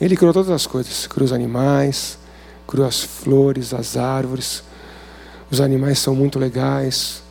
[0.01, 2.17] Ele criou todas as coisas, criou os animais,
[2.67, 4.63] criou as flores, as árvores.
[5.49, 7.21] Os animais são muito legais,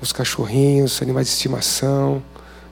[0.00, 2.22] os cachorrinhos, animais de estimação,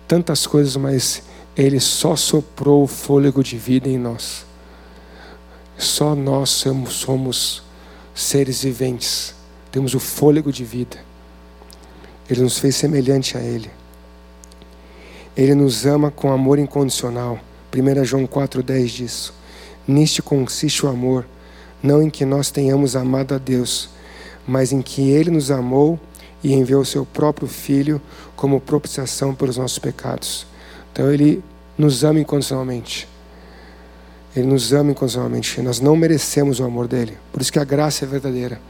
[0.07, 1.23] tantas coisas, mas
[1.57, 4.45] Ele só soprou o fôlego de vida em nós.
[5.79, 7.63] Só nós somos, somos
[8.15, 9.35] seres viventes,
[9.73, 11.10] temos o fôlego de vida.
[12.31, 13.69] Ele nos fez semelhante a Ele.
[15.37, 17.41] Ele nos ama com amor incondicional.
[17.75, 19.33] 1 João 4,10 diz:
[19.87, 21.27] Nisto consiste o amor,
[21.83, 23.91] não em que nós tenhamos amado a Deus,
[24.47, 25.99] mas em que Ele nos amou
[26.43, 28.01] e enviou o seu próprio Filho
[28.37, 30.47] como propiciação pelos nossos pecados.
[30.93, 31.43] Então Ele
[31.77, 33.09] nos ama incondicionalmente.
[34.37, 35.61] Ele nos ama incondicionalmente.
[35.61, 37.17] Nós não merecemos o amor dele.
[37.33, 38.61] Por isso que a graça é verdadeira.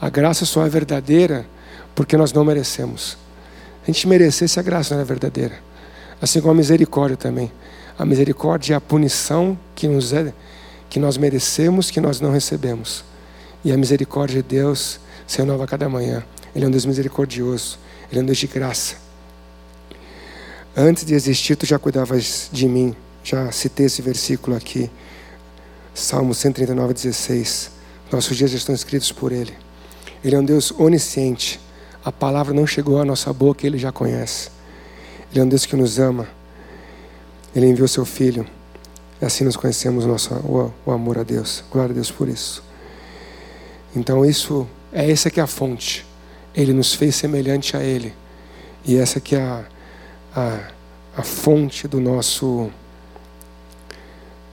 [0.00, 1.46] A graça só é verdadeira
[1.96, 3.16] porque nós não merecemos.
[3.82, 5.58] A gente merecesse, a graça não é verdadeira.
[6.20, 7.50] Assim como a misericórdia também.
[7.98, 10.32] A misericórdia é a punição que, nos é,
[10.90, 13.02] que nós merecemos, que nós não recebemos.
[13.64, 16.22] E a misericórdia de Deus se renova a cada manhã.
[16.54, 17.78] Ele é um Deus misericordioso.
[18.10, 18.96] Ele é um Deus de graça.
[20.76, 22.94] Antes de existir, tu já cuidavas de mim.
[23.24, 24.90] Já citei esse versículo aqui.
[25.94, 27.70] Salmo 139, 16.
[28.12, 29.54] Nossos dias já estão escritos por Ele.
[30.22, 31.58] Ele é um Deus onisciente.
[32.06, 34.48] A palavra não chegou à nossa boca, Ele já conhece.
[35.28, 36.28] Ele é um Deus que nos ama.
[37.52, 38.46] Ele enviou seu Filho.
[39.20, 41.64] Assim nós conhecemos o, nosso, o, o amor a Deus.
[41.68, 42.62] Glória a Deus por isso.
[43.96, 46.06] Então isso é essa que é a fonte.
[46.54, 48.14] Ele nos fez semelhante a Ele.
[48.84, 49.64] E essa que é a,
[50.32, 50.60] a,
[51.16, 52.70] a fonte do nosso,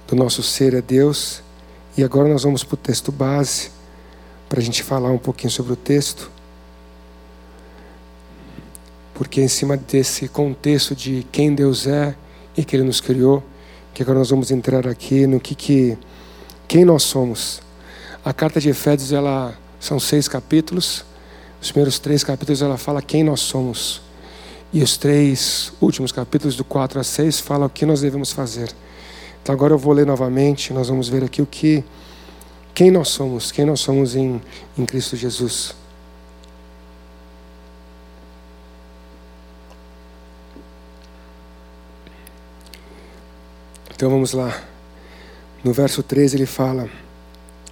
[0.07, 1.43] do nosso ser é Deus.
[1.95, 3.69] E agora nós vamos para o texto base,
[4.49, 6.32] para a gente falar um pouquinho sobre o texto.
[9.13, 12.15] Porque é em cima desse contexto de quem Deus é
[12.58, 13.43] e que Ele nos criou,
[13.93, 15.97] que agora nós vamos entrar aqui no que, que
[16.67, 17.62] quem nós somos.
[18.26, 21.06] A carta de Efésios ela são seis capítulos.
[21.62, 24.02] Os primeiros três capítulos ela fala quem nós somos.
[24.71, 28.73] E os três últimos capítulos, do 4 a 6, falam o que nós devemos fazer.
[29.41, 31.84] Então agora eu vou ler novamente, nós vamos ver aqui o que
[32.73, 34.41] quem nós somos, quem nós somos em,
[34.78, 35.76] em Cristo Jesus.
[43.95, 44.63] Então vamos lá.
[45.63, 46.89] No verso 13 ele fala: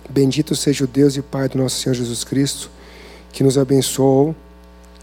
[0.10, 2.70] Bendito seja o Deus e Pai do nosso Senhor Jesus Cristo
[3.32, 4.36] que nos abençoou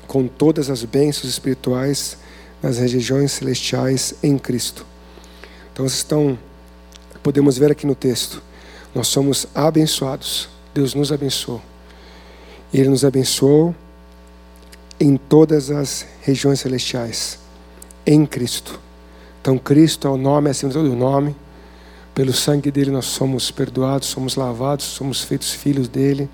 [0.06, 2.16] com todas as bênçãos espirituais
[2.62, 4.84] nas regiões celestiais em Cristo.
[5.72, 6.38] Então, estão,
[7.22, 8.42] podemos ver aqui no texto,
[8.94, 10.48] nós somos abençoados.
[10.74, 11.62] Deus nos abençoou.
[12.72, 13.74] Ele nos abençoou
[15.00, 17.38] em todas as regiões celestiais
[18.04, 18.80] em Cristo.
[19.48, 21.34] Então, Cristo é o nome acima de todo nome.
[22.14, 26.28] Pelo sangue dele nós somos perdoados, somos lavados, somos feitos filhos dele.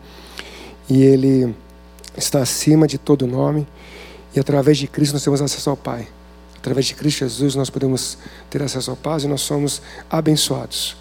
[0.90, 1.54] E ele
[2.16, 3.68] está acima de todo nome.
[4.34, 6.08] E através de Cristo nós temos acesso ao Pai.
[6.56, 8.18] Através de Cristo Jesus nós podemos
[8.50, 10.96] ter acesso ao Pai e nós somos abençoados.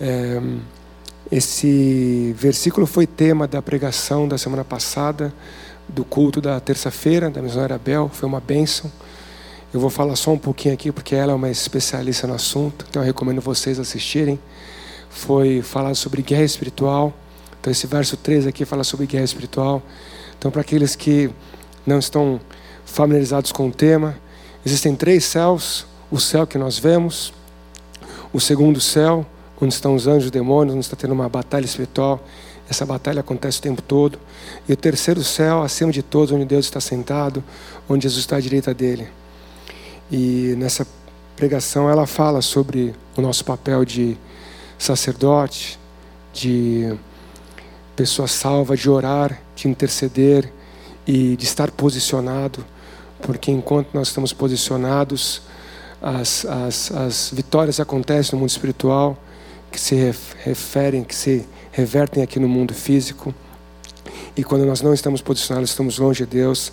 [0.00, 0.40] É,
[1.30, 5.30] esse versículo foi tema da pregação da semana passada,
[5.86, 8.90] do culto da terça-feira, da missionária Abel, foi uma bênção.
[9.72, 13.02] Eu vou falar só um pouquinho aqui, porque ela é uma especialista no assunto, então
[13.02, 14.40] eu recomendo vocês assistirem.
[15.10, 17.12] Foi falado sobre guerra espiritual.
[17.60, 19.82] Então, esse verso 3 aqui fala sobre guerra espiritual.
[20.38, 21.30] Então, para aqueles que
[21.86, 22.40] não estão
[22.86, 24.16] familiarizados com o tema,
[24.64, 27.34] existem três céus: o céu que nós vemos,
[28.32, 29.26] o segundo céu,
[29.60, 32.24] onde estão os anjos e demônios, onde está tendo uma batalha espiritual.
[32.70, 34.18] Essa batalha acontece o tempo todo.
[34.66, 37.44] E o terceiro céu, acima de todos, onde Deus está sentado,
[37.86, 39.17] onde Jesus está à direita dele.
[40.10, 40.86] E nessa
[41.36, 44.16] pregação ela fala sobre o nosso papel de
[44.78, 45.78] sacerdote,
[46.32, 46.96] de
[47.94, 50.50] pessoa salva, de orar, de interceder
[51.06, 52.64] e de estar posicionado,
[53.22, 55.42] porque enquanto nós estamos posicionados,
[56.00, 59.18] as, as, as vitórias acontecem no mundo espiritual
[59.70, 59.94] que se
[60.44, 63.34] referem, que se revertem aqui no mundo físico.
[64.36, 66.72] E quando nós não estamos posicionados, estamos longe de Deus,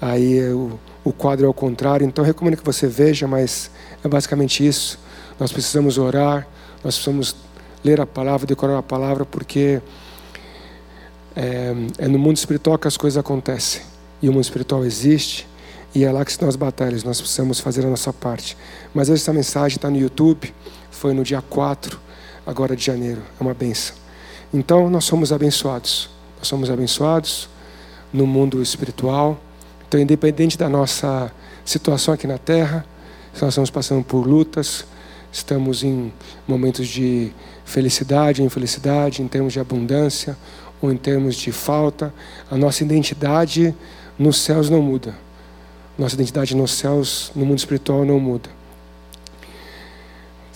[0.00, 2.06] aí o, o quadro é o contrário.
[2.06, 3.70] Então, recomendo que você veja, mas
[4.04, 4.98] é basicamente isso.
[5.38, 6.46] Nós precisamos orar,
[6.84, 7.34] nós precisamos
[7.84, 9.80] ler a palavra, decorar a palavra, porque
[11.34, 13.82] é, é no mundo espiritual que as coisas acontecem.
[14.20, 15.48] E o mundo espiritual existe,
[15.94, 18.56] e é lá que as batalhas, nós precisamos fazer a nossa parte.
[18.94, 20.54] Mas essa mensagem está no YouTube,
[20.90, 22.00] foi no dia 4
[22.46, 23.22] agora de janeiro.
[23.38, 23.96] É uma benção.
[24.54, 26.08] Então, nós somos abençoados.
[26.38, 27.48] Nós somos abençoados
[28.12, 29.38] no mundo espiritual.
[29.92, 31.30] Então, independente da nossa
[31.66, 32.82] situação aqui na terra,
[33.34, 34.86] se nós estamos passando por lutas,
[35.30, 36.10] estamos em
[36.48, 37.30] momentos de
[37.62, 40.34] felicidade, infelicidade, em termos de abundância
[40.80, 42.10] ou em termos de falta,
[42.50, 43.74] a nossa identidade
[44.18, 45.14] nos céus não muda.
[45.98, 48.48] Nossa identidade nos céus, no mundo espiritual, não muda.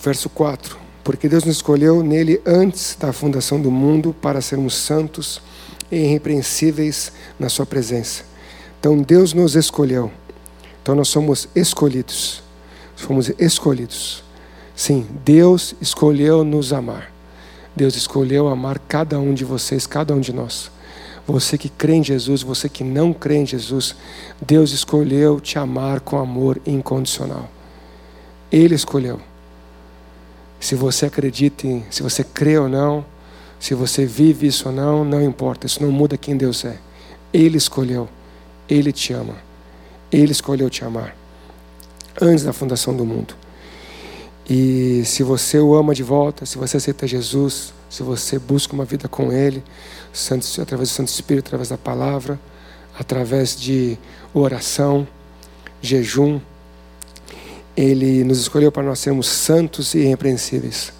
[0.03, 5.39] Verso 4 porque Deus nos escolheu nele antes da fundação do mundo para sermos santos
[5.91, 8.25] e irrepreensíveis na Sua presença.
[8.79, 10.11] Então Deus nos escolheu.
[10.81, 12.41] Então nós somos escolhidos.
[12.95, 14.23] Fomos escolhidos.
[14.75, 17.11] Sim, Deus escolheu nos amar.
[17.75, 20.71] Deus escolheu amar cada um de vocês, cada um de nós.
[21.27, 23.95] Você que crê em Jesus, você que não crê em Jesus,
[24.41, 27.49] Deus escolheu te amar com amor incondicional.
[28.51, 29.19] Ele escolheu.
[30.59, 33.05] Se você acredita, em, se você crê ou não,
[33.59, 35.67] se você vive isso ou não, não importa.
[35.67, 36.77] Isso não muda quem Deus é.
[37.33, 38.07] Ele escolheu.
[38.69, 39.35] Ele te ama.
[40.11, 41.15] Ele escolheu te amar.
[42.19, 43.35] Antes da fundação do mundo.
[44.49, 48.85] E se você o ama de volta, se você aceita Jesus, se você busca uma
[48.85, 49.63] vida com Ele,
[50.61, 52.39] através do Santo Espírito, através da palavra,
[52.97, 53.97] através de
[54.33, 55.07] oração,
[55.81, 56.39] jejum,
[57.77, 60.91] ele nos escolheu para nós sermos santos e irrepreensíveis.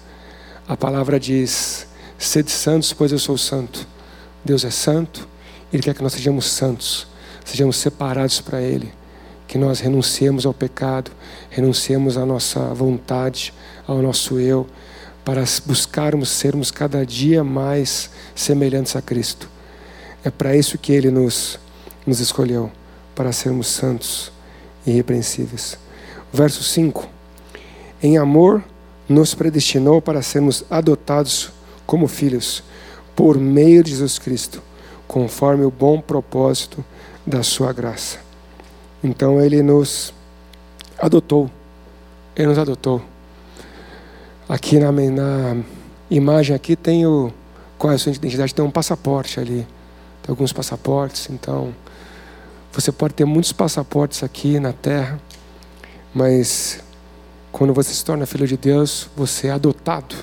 [0.68, 3.84] A palavra diz: sede santos, pois eu sou santo.
[4.44, 5.28] Deus é santo,
[5.72, 7.08] Ele quer que nós sejamos santos,
[7.48, 8.92] sejamos separados para Ele,
[9.46, 11.10] que nós renunciemos ao pecado,
[11.48, 13.54] renunciemos à nossa vontade,
[13.86, 14.66] ao nosso eu,
[15.24, 19.48] para buscarmos sermos cada dia mais semelhantes a Cristo.
[20.22, 21.58] É para isso que Ele nos,
[22.06, 22.70] nos escolheu,
[23.14, 24.30] para sermos santos
[24.86, 25.78] e irrepreensíveis.
[26.30, 27.08] Verso 5:
[28.02, 28.62] Em amor
[29.08, 31.50] nos predestinou para sermos adotados
[31.86, 32.62] como filhos
[33.16, 34.62] por meio de Jesus Cristo,
[35.06, 36.84] conforme o bom propósito
[37.28, 38.18] da sua graça.
[39.02, 40.12] Então ele nos
[40.98, 41.50] adotou.
[42.34, 43.02] Ele nos adotou.
[44.48, 45.56] Aqui na, na
[46.10, 47.32] imagem aqui tem o
[47.76, 49.66] qual é a sua identidade, tem um passaporte ali.
[50.22, 51.74] Tem alguns passaportes, então
[52.72, 55.18] você pode ter muitos passaportes aqui na terra
[56.14, 56.80] mas
[57.52, 60.16] quando você se torna filho de Deus, você é adotado.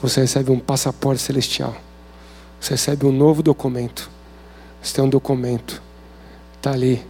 [0.00, 1.74] Você recebe um passaporte celestial.
[2.60, 4.10] Você recebe um novo documento.
[4.82, 5.82] Você tem um documento.
[6.62, 7.04] Está ali.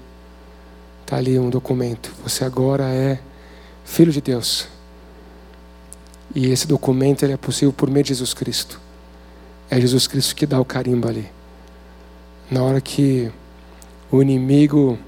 [1.02, 2.10] Está ali um documento.
[2.22, 3.20] Você agora é
[3.84, 4.66] filho de Deus.
[6.34, 8.80] E esse documento ele é possível por meio de Jesus Cristo.
[9.68, 11.30] É Jesus Cristo que dá o carimbo ali.
[12.50, 13.30] Na hora que
[14.10, 14.98] o inimigo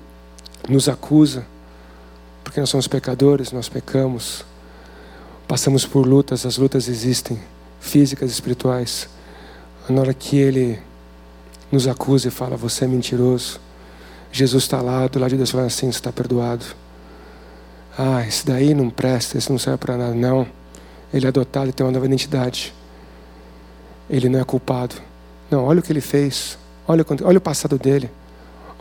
[0.69, 1.47] nos acusa,
[2.43, 4.45] porque nós somos pecadores, nós pecamos,
[5.49, 7.41] passamos por lutas, as lutas existem,
[7.81, 9.09] físicas espirituais.
[9.89, 10.79] Na hora que ele
[11.73, 13.65] nos acusa e fala, você é mentiroso,
[14.37, 16.65] Jesus está lá do lado de Deus falando assim, está perdoado.
[17.97, 20.13] Ah, esse daí não presta, esse não serve para nada.
[20.13, 20.45] Não.
[21.13, 22.75] Ele é adotado e tem uma nova identidade.
[24.11, 24.97] Ele não é culpado.
[25.49, 26.59] Não, olha o que ele fez.
[26.89, 28.11] Olha, olha o passado dele.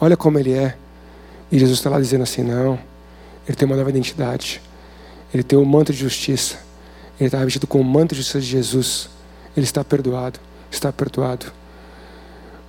[0.02, 0.76] Olha como ele é.
[1.52, 2.80] E Jesus está lá dizendo assim: não.
[3.48, 4.60] Ele tem uma nova identidade.
[5.32, 6.58] Ele tem o manto de justiça.
[7.20, 9.08] Ele está vestido com o manto de justiça de Jesus.
[9.56, 10.40] Ele está perdoado.
[10.72, 11.46] Está perdoado.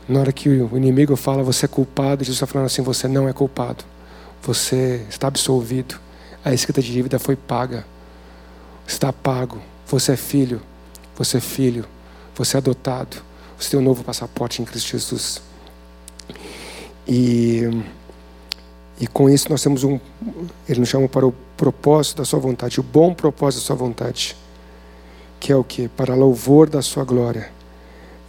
[0.08, 3.28] Na hora que o inimigo fala, você é culpado, Jesus está falando assim: você não
[3.28, 3.84] é culpado.
[4.42, 5.98] Você está absolvido.
[6.44, 7.86] A escrita de dívida foi paga.
[8.86, 9.60] Está pago.
[9.86, 10.60] Você é filho.
[11.16, 11.86] Você é filho.
[12.36, 13.16] Você é adotado.
[13.58, 15.40] Você tem um novo passaporte em Cristo Jesus.
[17.08, 17.62] E,
[19.00, 19.98] e com isso nós temos um.
[20.68, 24.36] Ele nos chama para o propósito da Sua vontade, o bom propósito da Sua vontade.
[25.40, 25.88] Que é o que?
[25.88, 27.53] Para louvor da Sua glória.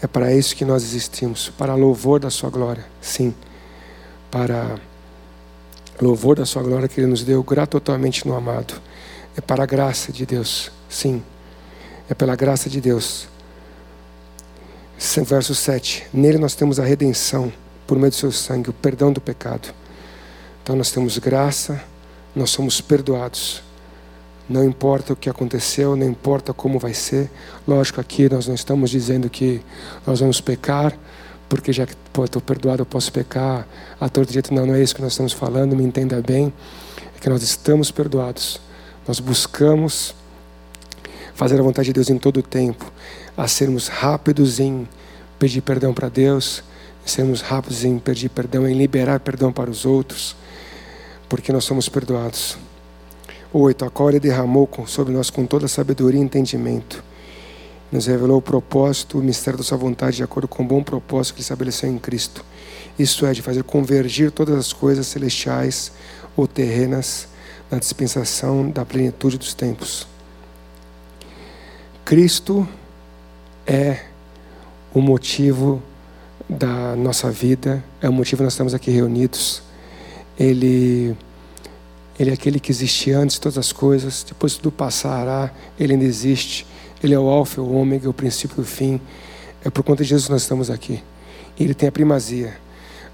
[0.02, 1.50] É para isso que nós existimos.
[1.58, 2.86] Para louvor da Sua glória.
[3.02, 3.34] Sim.
[4.30, 4.80] Para
[6.02, 8.82] Louvor da sua glória que ele nos deu gratuitamente no amado.
[9.38, 11.24] É para a graça de Deus, sim.
[12.10, 13.30] É pela graça de Deus.
[15.26, 16.08] Verso 7.
[16.14, 17.52] Nele nós temos a redenção
[17.88, 19.74] por meio do seu sangue, o perdão do pecado.
[20.62, 21.82] Então nós temos graça,
[22.36, 23.64] nós somos perdoados.
[24.48, 27.32] Não importa o que aconteceu, não importa como vai ser.
[27.68, 29.62] Lógico, aqui nós não estamos dizendo que
[30.06, 30.96] nós vamos pecar,
[31.50, 33.68] porque já que estou perdoado eu posso pecar
[34.00, 34.54] a todo jeito.
[34.54, 36.54] Não, não é isso que nós estamos falando, me entenda bem.
[37.16, 38.62] É que nós estamos perdoados.
[39.08, 40.14] Nós buscamos
[41.34, 42.92] fazer a vontade de Deus em todo o tempo,
[43.36, 44.88] a sermos rápidos em
[45.38, 46.64] pedir perdão para Deus,
[47.06, 50.36] sermos rápidos em pedir perdão, em liberar perdão para os outros,
[51.28, 52.58] porque nós somos perdoados.
[53.58, 57.02] Oito, a qual Ele derramou sobre nós com toda sabedoria e entendimento
[57.90, 61.36] nos revelou o propósito, o mistério da sua vontade, de acordo com o bom propósito
[61.36, 62.44] que ele estabeleceu em Cristo.
[63.00, 65.94] Isto é, de fazer convergir todas as coisas celestiais
[66.36, 67.30] ou terrenas
[67.72, 70.06] na dispensação da plenitude dos tempos.
[72.04, 72.68] Cristo
[73.66, 74.04] é
[74.94, 75.82] o motivo
[76.50, 79.64] da nossa vida, é o motivo que nós estamos aqui reunidos.
[80.38, 81.16] Ele,
[82.18, 86.06] ele é aquele que existe antes de todas as coisas, depois tudo passará, ele ainda
[86.06, 86.66] existe.
[87.04, 89.02] Ele é o alfa, o ômega, o princípio e o fim.
[89.64, 91.04] É por conta de Jesus que nós estamos aqui.
[91.60, 92.56] E ele tem a primazia.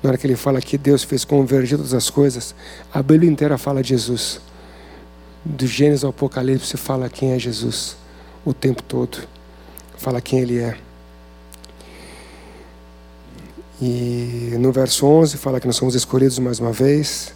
[0.01, 2.55] Na hora que ele fala que Deus fez convergir todas as coisas,
[2.93, 4.39] a Bíblia inteira fala de Jesus.
[5.43, 7.97] Do Gênesis ao Apocalipse fala quem é Jesus
[8.45, 9.27] o tempo todo.
[9.97, 10.77] Fala quem ele é.
[13.81, 17.33] E no verso 11 fala que nós somos escolhidos mais uma vez.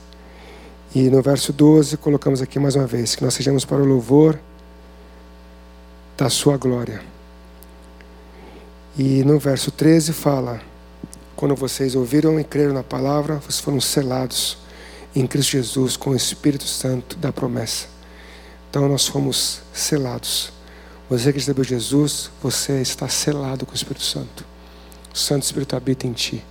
[0.96, 4.40] E no verso 12 colocamos aqui mais uma vez que nós sejamos para o louvor
[6.16, 7.04] da sua glória.
[8.98, 10.62] E no verso 13 fala:
[11.36, 14.58] Quando vocês ouviram e creram na palavra, vocês foram selados
[15.14, 17.88] em Cristo Jesus com o Espírito Santo da promessa.
[18.70, 20.54] Então nós fomos selados.
[21.10, 24.46] Você que recebeu Jesus, você está selado com o Espírito Santo.
[25.14, 26.42] O Santo Espírito habita em ti.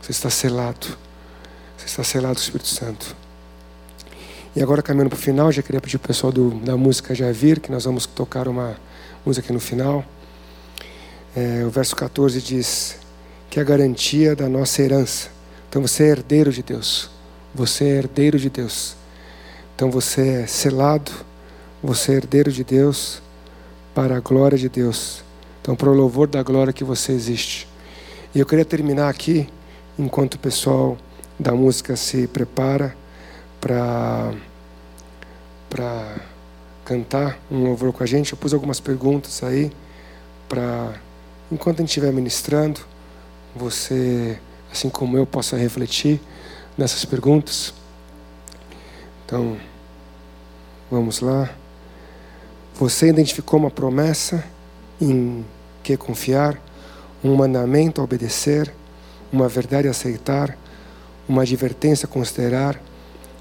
[0.00, 0.96] Você está selado.
[1.76, 3.23] Você está selado com o Espírito Santo.
[4.56, 7.14] E agora, caminhando para o final, já queria pedir para o pessoal do, da música
[7.14, 8.76] já vir, que nós vamos tocar uma
[9.26, 10.04] música aqui no final.
[11.34, 12.96] É, o verso 14 diz
[13.50, 15.28] que é a garantia da nossa herança.
[15.68, 17.10] Então você é herdeiro de Deus.
[17.54, 18.94] Você é herdeiro de Deus.
[19.74, 21.10] Então você é selado,
[21.82, 23.20] você é herdeiro de Deus
[23.94, 25.24] para a glória de Deus.
[25.60, 27.66] Então, para o louvor da glória que você existe.
[28.34, 29.48] E eu queria terminar aqui,
[29.98, 30.98] enquanto o pessoal
[31.40, 32.94] da música se prepara
[33.64, 34.34] para
[35.70, 36.16] para
[36.84, 38.32] cantar um louvor com a gente.
[38.32, 39.72] Eu pus algumas perguntas aí
[40.46, 40.92] para
[41.50, 42.80] enquanto a gente estiver ministrando,
[43.56, 44.38] você,
[44.70, 46.20] assim como eu, possa refletir
[46.76, 47.72] nessas perguntas.
[49.24, 49.56] Então,
[50.90, 51.50] vamos lá.
[52.74, 54.44] Você identificou uma promessa
[55.00, 55.42] em
[55.82, 56.60] que confiar,
[57.22, 58.72] um mandamento a obedecer,
[59.32, 60.56] uma verdade a aceitar,
[61.26, 62.78] uma advertência a considerar,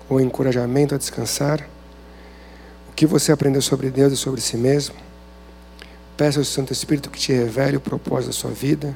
[0.10, 1.68] ou encorajamento a descansar?
[2.90, 4.96] O que você aprendeu sobre Deus e sobre si mesmo?
[6.16, 8.96] Peça ao Santo Espírito que te revele o propósito da sua vida.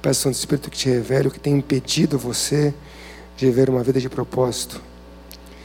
[0.00, 2.72] Peça ao Santo Espírito que te revele o que tem impedido você
[3.36, 4.80] de viver uma vida de propósito.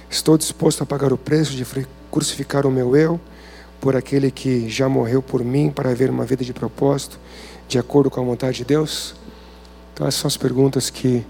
[0.09, 1.65] Estou disposto a pagar o preço de
[2.11, 3.19] crucificar o meu eu
[3.81, 7.19] por aquele que já morreu por mim para viver uma vida de propósito,
[7.67, 9.15] de acordo com a vontade de Deus?
[9.93, 11.25] Então, essas são as perguntas que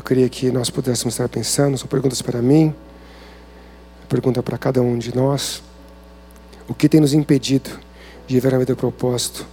[0.00, 1.76] eu queria que nós pudéssemos estar pensando.
[1.76, 2.74] São perguntas para mim,
[4.08, 5.62] pergunta para cada um de nós:
[6.66, 7.68] o que tem nos impedido
[8.26, 9.46] de viver a vida de propósito?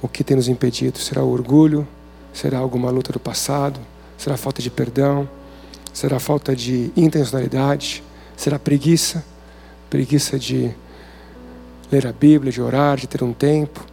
[0.00, 0.98] O que tem nos impedido?
[0.98, 1.86] Será o orgulho?
[2.32, 3.80] Será alguma luta do passado?
[4.16, 5.28] Será falta de perdão?
[5.92, 8.04] Será falta de intencionalidade?
[8.36, 9.24] Será preguiça?
[9.90, 10.70] Preguiça de
[11.90, 13.84] ler a Bíblia, de orar, de ter um tempo?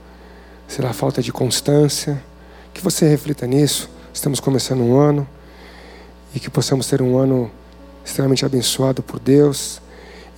[0.67, 2.23] Será falta de constância?
[2.71, 3.89] Que você reflita nisso.
[4.13, 5.27] Estamos começando um ano
[6.35, 7.49] e que possamos ter um ano
[8.03, 9.81] extremamente abençoado por Deus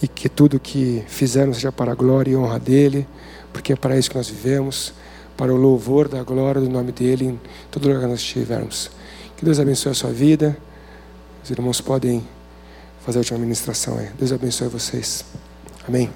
[0.01, 3.07] e que tudo que fizermos seja para a glória e honra dele,
[3.51, 4.93] porque é para isso que nós vivemos,
[5.35, 7.39] para o louvor da glória do nome dele em
[7.71, 8.91] todo lugar que nós estivermos.
[9.35, 10.55] Que Deus abençoe a sua vida.
[11.43, 12.25] Os irmãos podem
[13.05, 14.09] fazer a última ministração aí.
[14.17, 15.25] Deus abençoe vocês.
[15.87, 16.09] Amém.